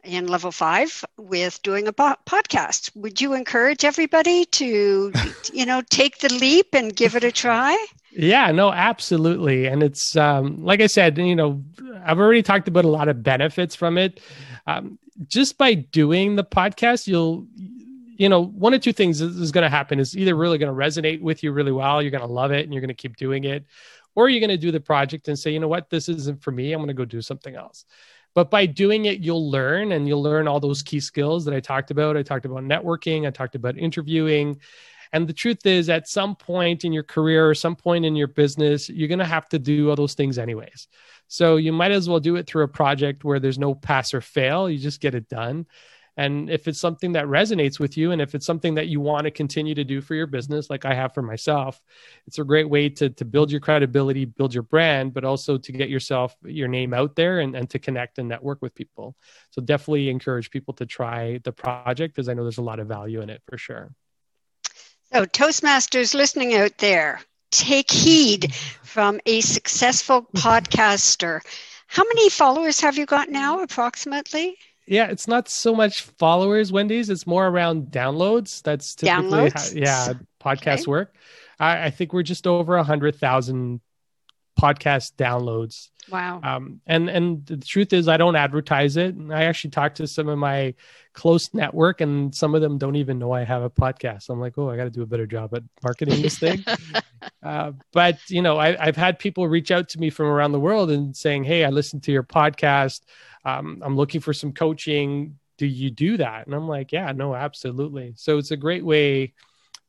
in 0.04 0.28
level 0.28 0.52
five 0.52 1.04
with 1.18 1.60
doing 1.64 1.88
a 1.88 1.94
po- 1.94 2.16
podcast. 2.30 2.96
Would 2.96 3.20
you 3.22 3.34
encourage 3.34 3.84
everybody 3.84 4.46
to 4.46 5.12
you 5.54 5.66
know 5.66 5.82
take 5.90 6.20
the 6.20 6.34
leap 6.34 6.68
and 6.74 6.96
give 6.96 7.16
it 7.16 7.24
a 7.24 7.32
try 7.32 7.76
yeah, 8.17 8.51
no, 8.51 8.71
absolutely. 8.71 9.65
And 9.67 9.84
it's 9.84 10.15
um, 10.15 10.63
like 10.63 10.82
I 10.82 10.88
said, 10.88 11.17
you 11.17 11.36
know, 11.36 11.63
I've 12.04 12.19
already 12.19 12.43
talked 12.43 12.67
about 12.67 12.86
a 12.86 12.89
lot 12.89 13.08
of 13.08 13.23
benefits 13.23 13.75
from 13.75 13.97
it. 13.97 14.21
Um, 14.67 14.97
just 15.28 15.58
by 15.58 15.73
doing 15.73 16.36
the 16.36 16.43
podcast, 16.43 17.08
you'll, 17.08 17.45
you 18.17 18.30
know, 18.30 18.45
one 18.45 18.73
or 18.73 18.80
two 18.80 18.93
things 18.93 19.21
is, 19.21 19.51
going 19.51 19.63
to 19.63 19.69
happen 19.69 19.99
is 19.99 20.15
either 20.17 20.36
really 20.36 20.58
going 20.58 20.73
to 20.73 20.78
resonate 20.78 21.21
with 21.21 21.43
you 21.43 21.51
really 21.51 21.71
well, 21.71 22.01
you're 22.01 22.12
going 22.12 22.25
to 22.25 22.28
love 22.28 22.51
it 22.51 22.63
and 22.63 22.73
you're 22.73 22.82
going 22.82 22.88
to 22.88 22.93
keep 22.93 23.17
doing 23.17 23.43
it, 23.43 23.65
or 24.15 24.30
you're 24.30 24.39
going 24.39 24.49
to 24.49 24.58
do 24.58 24.71
the 24.71 24.80
project 24.80 25.28
and 25.28 25.38
say, 25.38 25.51
you 25.51 25.60
know 25.60 25.67
what, 25.67 25.89
this 25.89 26.08
isn't 26.10 26.41
for 26.41 26.51
me. 26.51 26.71
I'm 26.71 26.80
going 26.80 26.88
to 26.88 26.93
go 26.93 27.06
do 27.06 27.21
something 27.21 27.56
else. 27.56 27.86
But 28.34 28.49
by 28.49 28.65
doing 28.65 29.06
it, 29.06 29.19
you'll 29.19 29.49
learn 29.49 29.93
and 29.93 30.08
you'll 30.08 30.23
learn 30.23 30.47
all 30.47 30.60
those 30.60 30.82
key 30.82 30.99
skills 30.99 31.45
that 31.45 31.54
I 31.54 31.62
talked 31.62 31.91
about. 31.91 32.17
I 32.17 32.23
talked 32.23 32.45
about 32.45 32.63
networking, 32.63 33.28
I 33.28 33.32
talked 33.32 33.56
about 33.56 33.78
interviewing 33.78 34.60
And 35.15 35.30
the 35.30 35.34
truth 35.34 35.65
is, 35.65 35.89
at 35.89 36.10
some 36.10 36.36
point 36.36 36.84
in 36.84 36.91
your 36.91 37.01
career 37.01 37.49
or 37.49 37.56
some 37.56 37.78
point 37.78 38.04
in 38.04 38.17
your 38.17 38.28
business, 38.28 38.89
you're 38.89 39.08
going 39.08 39.19
to 39.19 39.23
have 39.23 39.47
to 39.47 39.58
do 39.58 39.89
all 39.89 39.95
those 39.95 40.13
things 40.13 40.38
anyways. 40.38 40.89
So 41.30 41.56
you 41.56 41.71
might 41.71 41.91
as 41.91 42.10
well 42.10 42.19
do 42.19 42.36
it 42.36 42.47
through 42.47 42.65
a 42.65 42.67
project 42.67 43.23
where 43.23 43.39
there's 43.39 43.58
no 43.58 43.73
pass 43.73 44.13
or 44.13 44.19
fail. 44.19 44.69
You 44.69 44.78
just 44.78 44.99
get 44.99 45.15
it 45.15 45.30
done. 45.30 45.67
And 46.17 46.49
if 46.49 46.67
it's 46.67 46.82
something 46.82 47.13
that 47.13 47.28
resonates 47.28 47.80
with 47.80 47.95
you, 47.95 48.12
and 48.12 48.21
if 48.21 48.36
it's 48.36 48.45
something 48.45 48.75
that 48.75 48.88
you 48.88 48.99
want 48.99 49.23
to 49.23 49.32
continue 49.32 49.73
to 49.75 49.86
do 49.86 50.01
for 50.01 50.15
your 50.15 50.28
business, 50.28 50.69
like 50.69 50.84
I 50.84 50.93
have 50.93 51.13
for 51.13 51.21
myself, 51.21 51.82
it's 52.28 52.39
a 52.39 52.43
great 52.43 52.69
way 52.69 52.89
to, 52.89 53.10
to 53.12 53.23
build 53.23 53.51
your 53.51 53.62
credibility, 53.62 54.25
build 54.25 54.54
your 54.54 54.63
brand, 54.63 55.13
but 55.13 55.23
also 55.23 55.58
to 55.58 55.71
get 55.71 55.88
yourself, 55.88 56.36
your 56.43 56.67
name 56.67 56.93
out 56.93 57.15
there 57.15 57.39
and, 57.39 57.56
and 57.56 57.69
to 57.69 57.80
connect 57.80 58.17
and 58.17 58.28
network 58.28 58.62
with 58.62 58.75
people. 58.75 59.15
So 59.51 59.62
definitely 59.62 60.10
encourage 60.10 60.51
people 60.51 60.73
to 60.73 60.86
try 60.86 61.39
the 61.45 61.54
project 61.54 62.13
because 62.13 62.28
I 62.28 62.34
know 62.34 62.43
there's 62.43 62.58
a 62.58 62.62
lot 62.62 62.82
of 62.82 62.88
value 62.89 63.21
in 63.21 63.30
it 63.30 63.41
for 63.47 63.58
sure. 63.58 63.95
So, 65.12 65.26
Toastmasters 65.26 66.13
listening 66.13 66.54
out 66.54 66.78
there, 66.78 67.22
take 67.50 67.89
heed 67.89 68.54
from 68.84 69.20
a 69.26 69.41
successful 69.41 70.22
podcaster. 70.36 71.41
How 71.88 72.04
many 72.04 72.30
followers 72.30 72.82
have 72.82 72.98
you 72.98 73.06
got 73.08 73.30
now, 73.30 73.62
approximately? 73.62 74.58
yeah, 74.88 75.08
it's 75.08 75.28
not 75.28 75.50
so 75.50 75.74
much 75.74 76.02
followers, 76.04 76.72
Wendy's. 76.72 77.10
It's 77.10 77.26
more 77.26 77.48
around 77.48 77.88
downloads. 77.88 78.62
That's 78.62 78.94
typically 78.96 79.48
Downloads? 79.48 79.54
how, 79.54 79.70
yeah, 79.70 80.13
podcast 80.39 80.86
Okay. 80.86 80.88
work. 80.88 81.15
I, 81.60 81.86
I 81.86 81.89
think 81.89 82.13
we're 82.13 82.24
just 82.24 82.46
over 82.48 82.76
a 82.78 82.84
hundred 82.84 83.15
thousand 83.15 83.82
podcast 84.60 85.13
downloads. 85.15 85.89
Wow. 86.10 86.39
Um, 86.44 86.82
and 86.86 87.10
and 87.10 87.46
the 87.46 87.58
truth 87.58 87.91
is, 87.91 88.08
I 88.08 88.18
don't 88.18 88.36
advertise 88.36 88.96
it. 88.98 89.15
I 89.32 89.46
actually 89.46 89.72
talk 89.72 89.96
to 89.96 90.08
some 90.08 90.28
of 90.30 90.38
my 90.38 90.76
close 91.13 91.54
network, 91.54 92.02
and 92.02 92.34
some 92.34 92.54
of 92.54 92.62
them 92.62 92.78
don't 92.78 92.96
even 92.96 93.18
know 93.18 93.32
I 93.32 93.44
have 93.44 93.63
a 93.63 93.70
podcast. 93.70 94.30
I'm 94.30 94.39
like, 94.39 94.58
oh, 94.58 94.70
I 94.70 94.78
got 94.78 94.84
to 94.84 94.89
do 94.89 95.02
a 95.02 95.08
better 95.08 95.26
job 95.26 95.54
at 95.56 95.63
marketing 95.84 96.22
this 96.22 96.38
thing. 96.38 96.63
uh, 97.44 97.72
but 97.91 98.20
you 98.30 98.41
know, 98.41 98.58
I, 98.58 98.78
I've 98.84 98.98
had 98.98 99.20
people 99.20 99.48
reach 99.48 99.72
out 99.72 99.89
to 99.89 100.00
me 100.00 100.10
from 100.10 100.28
around 100.28 100.52
the 100.52 100.60
world 100.60 100.91
and 100.91 101.15
saying, 101.15 101.44
"Hey, 101.44 101.65
I 101.65 101.70
listened 101.70 102.04
to 102.04 102.12
your 102.12 102.24
podcast. 102.24 103.02
Um, 103.44 103.82
I'm 103.84 103.96
looking 103.96 104.22
for 104.22 104.34
some 104.34 104.54
coaching. 104.54 105.39
Do 105.58 105.65
you 105.65 105.89
do 105.89 106.18
that?" 106.18 106.46
And 106.46 106.54
I'm 106.54 106.68
like, 106.68 106.91
"Yeah, 106.91 107.12
no, 107.13 107.34
absolutely." 107.34 108.13
So 108.15 108.38
it's 108.38 108.52
a 108.52 108.58
great 108.58 108.86
way 108.86 109.34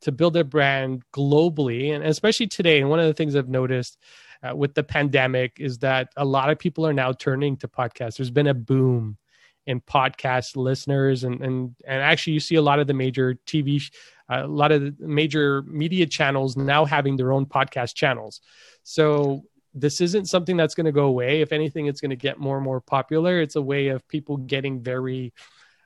to 0.02 0.12
build 0.12 0.36
a 0.36 0.44
brand 0.44 1.02
globally, 1.12 1.94
and 1.94 2.04
especially 2.04 2.46
today. 2.46 2.80
And 2.80 2.88
one 2.88 3.00
of 3.00 3.06
the 3.06 3.14
things 3.14 3.36
I've 3.36 3.48
noticed 3.48 3.98
uh, 4.46 4.54
with 4.54 4.74
the 4.74 4.82
pandemic 4.82 5.58
is 5.58 5.78
that 5.78 6.08
a 6.16 6.24
lot 6.24 6.50
of 6.50 6.58
people 6.58 6.86
are 6.86 6.92
now 6.92 7.12
turning 7.12 7.56
to 7.58 7.68
podcasts. 7.68 8.16
There's 8.16 8.30
been 8.30 8.48
a 8.48 8.54
boom 8.54 9.16
in 9.66 9.80
podcast 9.80 10.56
listeners, 10.56 11.24
and 11.24 11.40
and 11.40 11.74
and 11.86 12.02
actually, 12.02 12.34
you 12.34 12.40
see 12.40 12.56
a 12.56 12.62
lot 12.62 12.78
of 12.78 12.86
the 12.86 12.94
major 12.94 13.34
TV, 13.46 13.90
uh, 14.30 14.42
a 14.44 14.46
lot 14.46 14.72
of 14.72 14.82
the 14.82 15.06
major 15.06 15.62
media 15.62 16.06
channels 16.06 16.56
now 16.56 16.84
having 16.84 17.16
their 17.16 17.32
own 17.32 17.46
podcast 17.46 17.94
channels. 17.94 18.40
So 18.82 19.42
this 19.74 20.00
isn't 20.00 20.26
something 20.26 20.56
that's 20.56 20.74
going 20.74 20.86
to 20.86 20.92
go 20.92 21.04
away. 21.04 21.40
If 21.40 21.52
anything, 21.52 21.86
it's 21.86 22.00
going 22.00 22.10
to 22.10 22.16
get 22.16 22.38
more 22.38 22.56
and 22.56 22.64
more 22.64 22.80
popular. 22.80 23.40
It's 23.40 23.56
a 23.56 23.62
way 23.62 23.88
of 23.88 24.06
people 24.08 24.38
getting 24.38 24.80
very 24.80 25.34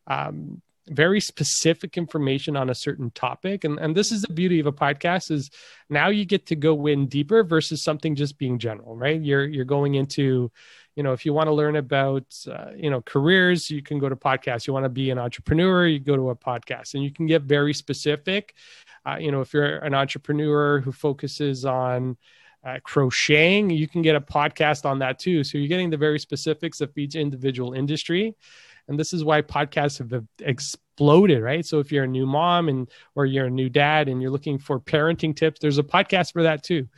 um, 0.06 0.62
very 0.90 1.20
specific 1.20 1.96
information 1.96 2.56
on 2.56 2.68
a 2.68 2.74
certain 2.74 3.10
topic. 3.12 3.64
And 3.64 3.78
and 3.78 3.96
this 3.96 4.12
is 4.12 4.22
the 4.22 4.32
beauty 4.32 4.60
of 4.60 4.66
a 4.66 4.72
podcast 4.72 5.30
is 5.30 5.50
now 5.88 6.08
you 6.08 6.24
get 6.24 6.46
to 6.46 6.56
go 6.56 6.86
in 6.86 7.06
deeper 7.06 7.42
versus 7.44 7.82
something 7.82 8.14
just 8.14 8.38
being 8.38 8.58
general 8.58 8.96
right? 8.96 9.20
You're 9.20 9.46
you're 9.46 9.64
going 9.64 9.94
into 9.94 10.50
you 10.96 11.02
know 11.02 11.12
if 11.12 11.24
you 11.24 11.32
want 11.32 11.46
to 11.46 11.52
learn 11.52 11.76
about 11.76 12.24
uh, 12.50 12.72
you 12.76 12.90
know 12.90 13.00
careers 13.00 13.70
you 13.70 13.82
can 13.82 13.98
go 13.98 14.08
to 14.08 14.16
podcasts. 14.16 14.66
You 14.66 14.72
want 14.72 14.84
to 14.84 14.90
be 14.90 15.10
an 15.10 15.18
entrepreneur 15.18 15.86
you 15.86 16.00
go 16.00 16.16
to 16.16 16.30
a 16.30 16.36
podcast. 16.36 16.94
And 16.94 17.02
you 17.02 17.12
can 17.12 17.26
get 17.26 17.42
very 17.42 17.72
specific. 17.72 18.54
Uh, 19.06 19.16
you 19.18 19.30
know 19.30 19.40
if 19.40 19.54
you're 19.54 19.78
an 19.78 19.94
entrepreneur 19.94 20.80
who 20.80 20.92
focuses 20.92 21.64
on 21.64 22.16
uh, 22.64 22.78
crocheting. 22.82 23.70
You 23.70 23.88
can 23.88 24.02
get 24.02 24.16
a 24.16 24.20
podcast 24.20 24.84
on 24.84 24.98
that 25.00 25.18
too. 25.18 25.44
So 25.44 25.58
you're 25.58 25.68
getting 25.68 25.90
the 25.90 25.96
very 25.96 26.18
specifics 26.18 26.80
of 26.80 26.96
each 26.96 27.14
individual 27.14 27.72
industry. 27.72 28.34
And 28.88 28.98
this 28.98 29.12
is 29.12 29.24
why 29.24 29.42
podcasts 29.42 29.98
have 29.98 30.24
exploded 30.40 31.42
right? 31.42 31.64
So 31.64 31.78
if 31.78 31.90
you're 31.90 32.04
a 32.04 32.08
new 32.08 32.26
mom 32.26 32.68
and 32.68 32.88
or 33.14 33.24
you're 33.24 33.46
a 33.46 33.50
new 33.50 33.68
dad 33.68 34.08
and 34.08 34.20
you're 34.20 34.30
looking 34.30 34.58
for 34.58 34.78
parenting 34.80 35.34
tips 35.34 35.60
there's 35.60 35.78
a 35.78 35.82
podcast 35.82 36.32
for 36.32 36.42
that 36.42 36.62
too. 36.62 36.88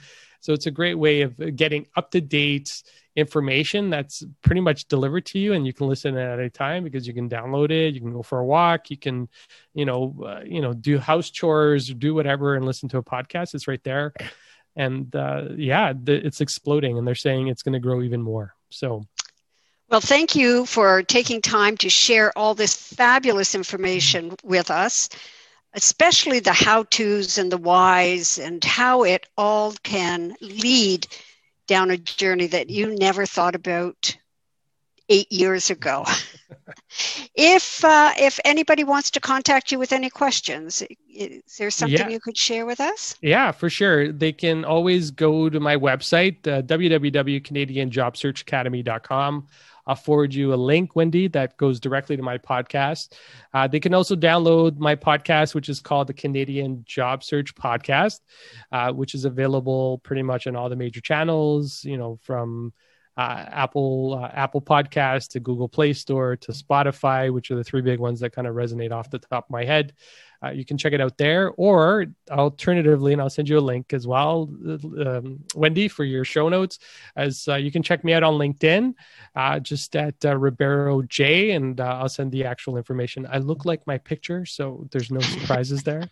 So 0.41 0.53
it's 0.53 0.67
a 0.67 0.73
great 0.73 0.95
way 0.95 1.21
of 1.21 1.55
getting 1.55 1.87
up 1.95 2.11
to 2.13 2.21
date 2.21 2.83
information 3.15 3.91
that's 3.91 4.25
pretty 4.43 4.63
much 4.63 4.89
delivered 4.89 5.27
to 5.27 5.39
you 5.39 5.53
and 5.53 5.67
you 5.67 5.73
can 5.73 5.87
listen 5.87 6.17
at 6.17 6.41
any 6.41 6.49
time 6.49 6.83
because 6.83 7.07
you 7.07 7.13
can 7.13 7.29
download 7.29 7.71
it 7.71 7.93
you 7.93 8.01
can 8.01 8.11
go 8.11 8.23
for 8.23 8.39
a 8.39 8.45
walk 8.45 8.89
you 8.89 8.97
can 8.97 9.29
you 9.75 9.85
know 9.85 10.17
uh, 10.27 10.41
you 10.47 10.63
know 10.63 10.73
do 10.73 10.99
house 10.99 11.29
chores 11.29 11.89
do 11.89 12.15
whatever 12.15 12.55
and 12.55 12.65
listen 12.65 12.89
to 12.89 12.97
a 12.97 13.03
podcast. 13.03 13.55
It's 13.55 13.69
right 13.69 13.85
there 13.85 14.15
and 14.77 15.15
uh, 15.15 15.45
yeah 15.57 15.93
the, 15.93 16.15
it's 16.27 16.41
exploding 16.41 16.99
and 16.99 17.07
they're 17.07 17.15
saying 17.15 17.49
it's 17.49 17.63
going 17.63 17.73
to 17.73 17.81
grow 17.81 18.03
even 18.03 18.23
more 18.23 18.55
so 18.71 19.05
Well, 19.91 20.01
thank 20.01 20.35
you 20.35 20.65
for 20.65 21.03
taking 21.03 21.43
time 21.43 21.77
to 21.79 21.91
share 21.91 22.33
all 22.37 22.55
this 22.55 22.75
fabulous 22.75 23.55
information 23.55 24.35
with 24.43 24.71
us, 24.71 25.11
especially 25.75 26.41
the 26.41 26.55
how 26.55 26.85
to's 26.85 27.37
and 27.37 27.53
the 27.53 27.59
whys 27.59 28.39
and 28.39 28.65
how 28.65 29.05
it 29.05 29.27
all 29.37 29.75
can 29.83 30.35
lead 30.41 31.07
down 31.67 31.91
a 31.91 31.99
journey 31.99 32.47
that 32.47 32.71
you 32.71 32.95
never 32.95 33.27
thought 33.27 33.55
about 33.55 34.17
eight 35.09 35.31
years 35.31 35.71
ago. 35.71 36.05
if 37.43 37.85
uh, 37.85 38.13
if 38.17 38.39
anybody 38.45 38.85
wants 38.85 39.11
to 39.13 39.21
contact 39.21 39.71
you 39.73 39.79
with 39.79 39.93
any 39.93 40.09
questions, 40.11 40.83
is 41.09 41.43
there 41.59 41.71
something 41.71 41.99
Yeah. 41.99 42.09
you 42.09 42.21
could 42.21 42.37
share 42.39 42.65
with 42.67 42.81
us? 42.81 43.15
Yeah, 43.21 43.51
for 43.53 43.69
sure. 43.69 44.11
They 44.13 44.33
can 44.33 44.65
always 44.65 45.11
go 45.11 45.51
to 45.51 45.59
my 45.61 45.77
website, 45.77 46.47
uh, 46.47 46.63
www.canadianjobsearchacademy.com. 46.63 49.47
I'll 49.85 49.97
forward 49.97 50.33
you 50.33 50.55
a 50.55 50.57
link, 50.57 50.95
Wendy, 50.95 51.27
that 51.29 51.57
goes 51.57 51.81
directly 51.81 52.17
to 52.17 52.23
my 52.23 52.39
podcast. 52.39 53.15
Uh, 53.53 53.67
they 53.67 53.81
can 53.81 53.93
also 53.95 54.15
download 54.15 54.79
my 54.79 54.95
podcast, 54.95 55.57
which 55.57 55.69
is 55.69 55.81
called 55.81 56.07
the 56.07 56.15
Canadian 56.15 56.85
Job 56.87 57.25
Search 57.25 57.53
Podcast, 57.57 58.21
uh, 58.71 58.93
which 58.93 59.13
is 59.15 59.25
available 59.25 59.99
pretty 60.05 60.23
much 60.23 60.47
on 60.47 60.55
all 60.55 60.69
the 60.69 60.77
major 60.77 61.01
channels, 61.01 61.83
you 61.85 61.97
know, 61.97 62.17
from 62.23 62.73
uh, 63.17 63.45
Apple 63.49 64.19
uh, 64.23 64.29
Apple 64.33 64.63
Podcast 64.63 65.29
to 65.31 65.41
Google 65.41 65.69
Play 65.69 65.93
Store 65.93 66.37
to 66.37 66.53
Spotify, 66.53 67.33
which 67.33 67.51
are 67.51 67.57
the 67.57 67.65
three 67.65 67.83
big 67.83 67.99
ones 67.99 68.21
that 68.21 68.31
kind 68.31 68.47
of 68.47 68.55
resonate 68.55 68.93
off 68.93 69.11
the 69.11 69.19
top 69.19 69.47
of 69.47 69.51
my 69.51 69.65
head. 69.65 69.93
Uh, 70.45 70.51
you 70.51 70.65
can 70.65 70.77
check 70.77 70.93
it 70.93 71.01
out 71.01 71.17
there, 71.19 71.53
or 71.57 72.07
alternatively, 72.31 73.13
and 73.13 73.23
I'll 73.23 73.31
send 73.31 73.49
you 73.49 73.59
a 73.59 73.61
link 73.61 73.93
as 73.93 74.09
well, 74.09 74.51
um, 75.07 75.45
Wendy, 75.55 75.87
for 75.87 76.05
your 76.05 76.25
show 76.25 76.49
notes. 76.49 76.81
As 77.15 77.47
uh, 77.47 77.55
you 77.55 77.71
can 77.71 77.83
check 77.83 78.03
me 78.03 78.13
out 78.13 78.25
on 78.25 78.35
LinkedIn, 78.35 78.95
uh, 79.37 79.61
just 79.61 79.95
at 79.95 80.17
uh, 80.25 80.37
Ribeiro 80.37 81.03
J, 81.03 81.53
and 81.53 81.81
I'll 81.81 82.09
send 82.09 82.33
the 82.33 82.45
actual 82.45 82.77
information. 82.77 83.27
I 83.31 83.39
look 83.39 83.65
like 83.65 83.87
my 83.87 83.99
picture, 83.99 84.45
so 84.45 84.89
there's 84.91 85.13
no 85.13 85.21
surprises 85.21 85.85
there. 85.85 86.11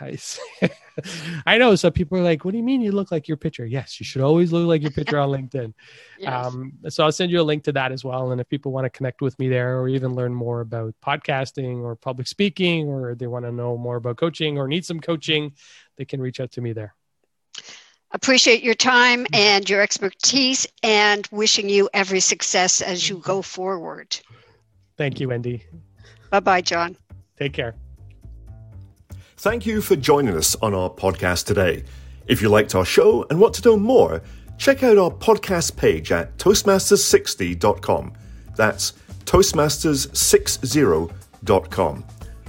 I, 1.46 1.58
know 1.58 1.74
some 1.74 1.92
people 1.92 2.18
are 2.18 2.22
like, 2.22 2.44
"What 2.44 2.52
do 2.52 2.58
you 2.58 2.64
mean 2.64 2.80
you 2.80 2.92
look 2.92 3.10
like 3.10 3.28
your 3.28 3.36
picture?" 3.36 3.66
Yes, 3.66 4.00
you 4.00 4.04
should 4.04 4.22
always 4.22 4.52
look 4.52 4.66
like 4.66 4.82
your 4.82 4.90
picture 4.90 5.18
on 5.18 5.30
LinkedIn. 5.30 5.72
Um, 6.26 6.72
so 6.88 7.04
I'll 7.04 7.12
send 7.12 7.30
you 7.30 7.40
a 7.40 7.42
link 7.42 7.62
to 7.64 7.72
that 7.72 7.92
as 7.92 8.02
well. 8.02 8.32
And 8.32 8.40
if 8.40 8.48
people 8.48 8.72
want 8.72 8.84
to 8.84 8.90
connect 8.90 9.20
with 9.20 9.38
me 9.38 9.48
there 9.48 9.78
or 9.78 9.88
even 9.88 10.14
learn 10.14 10.34
more 10.34 10.60
about 10.60 10.94
podcasting 11.04 11.82
or 11.82 11.94
public 11.94 12.26
speaking, 12.26 12.88
or 12.88 13.14
they 13.14 13.26
want 13.26 13.44
to 13.44 13.52
know 13.52 13.76
more 13.76 13.96
about 13.96 14.16
coaching 14.16 14.58
or 14.58 14.66
need 14.66 14.84
some 14.84 14.98
coaching, 14.98 15.52
they 15.98 16.04
can 16.04 16.20
reach 16.20 16.40
out 16.40 16.50
to 16.52 16.60
me 16.60 16.72
there. 16.72 16.94
appreciate 18.12 18.62
your 18.62 18.74
time 18.74 19.26
and 19.32 19.68
your 19.68 19.82
expertise 19.82 20.66
and 20.82 21.28
wishing 21.30 21.68
you 21.68 21.88
every 21.92 22.20
success 22.20 22.80
as 22.80 23.08
you 23.08 23.18
go 23.18 23.42
forward. 23.42 24.18
Thank 24.96 25.20
you, 25.20 25.28
Wendy. 25.28 25.64
Bye 26.30 26.40
bye, 26.40 26.62
John. 26.62 26.96
Take 27.36 27.52
care. 27.52 27.74
Thank 29.38 29.66
you 29.66 29.82
for 29.82 29.96
joining 29.96 30.34
us 30.34 30.56
on 30.62 30.72
our 30.72 30.88
podcast 30.88 31.44
today. 31.44 31.84
If 32.26 32.40
you 32.40 32.48
liked 32.48 32.74
our 32.74 32.86
show 32.86 33.26
and 33.28 33.38
want 33.38 33.52
to 33.56 33.68
know 33.68 33.76
more, 33.76 34.22
check 34.56 34.82
out 34.82 34.96
our 34.96 35.10
podcast 35.10 35.76
page 35.76 36.10
at 36.10 36.38
Toastmasters60.com. 36.38 38.14
That's 38.56 38.94
Toastmasters60.com. 39.26 42.04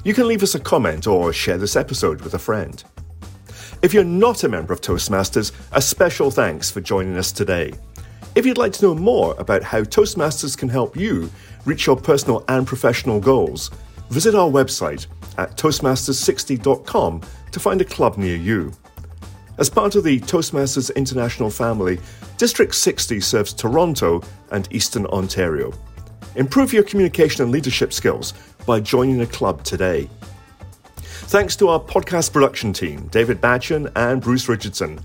You 0.05 0.13
can 0.13 0.27
leave 0.29 0.43
us 0.43 0.55
a 0.55 0.61
comment 0.61 1.07
or 1.07 1.33
share 1.33 1.57
this 1.57 1.75
episode 1.75 2.21
with 2.21 2.35
a 2.35 2.39
friend. 2.39 2.81
If 3.81 3.93
you're 3.93 4.05
not 4.05 4.45
a 4.45 4.49
member 4.49 4.71
of 4.71 4.79
Toastmasters, 4.79 5.51
a 5.73 5.81
special 5.81 6.31
thanks 6.31 6.71
for 6.71 6.79
joining 6.79 7.17
us 7.17 7.33
today. 7.33 7.73
If 8.33 8.45
you'd 8.45 8.57
like 8.57 8.71
to 8.73 8.85
know 8.85 8.95
more 8.95 9.35
about 9.39 9.61
how 9.61 9.81
Toastmasters 9.81 10.57
can 10.57 10.69
help 10.69 10.95
you 10.95 11.29
reach 11.65 11.85
your 11.85 11.97
personal 11.97 12.45
and 12.47 12.65
professional 12.65 13.19
goals, 13.19 13.71
visit 14.09 14.35
our 14.35 14.49
website 14.49 15.07
at 15.37 15.55
Toastmasters60.com 15.57 17.21
to 17.51 17.59
find 17.59 17.81
a 17.81 17.85
club 17.85 18.17
near 18.17 18.35
you. 18.35 18.71
As 19.57 19.69
part 19.69 19.95
of 19.95 20.03
the 20.03 20.19
Toastmasters 20.19 20.95
International 20.95 21.49
family, 21.49 21.99
District 22.37 22.73
60 22.75 23.19
serves 23.19 23.53
Toronto 23.53 24.21
and 24.51 24.67
Eastern 24.71 25.07
Ontario. 25.07 25.73
Improve 26.35 26.73
your 26.73 26.83
communication 26.83 27.43
and 27.43 27.51
leadership 27.51 27.91
skills 27.91 28.33
by 28.67 28.79
joining 28.79 29.21
a 29.21 29.25
club 29.25 29.63
today. 29.63 30.07
Thanks 31.29 31.55
to 31.55 31.69
our 31.69 31.79
podcast 31.79 32.31
production 32.31 32.71
team, 32.71 33.07
David 33.07 33.41
Batchen 33.41 33.91
and 33.95 34.21
Bruce 34.21 34.47
Richardson. 34.47 34.99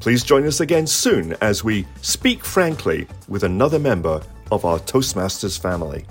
Please 0.00 0.22
join 0.22 0.46
us 0.46 0.60
again 0.60 0.86
soon 0.86 1.34
as 1.40 1.64
we 1.64 1.84
speak 2.02 2.44
frankly 2.44 3.08
with 3.28 3.42
another 3.42 3.78
member 3.78 4.22
of 4.52 4.64
our 4.64 4.78
Toastmasters 4.78 5.60
family. 5.60 6.06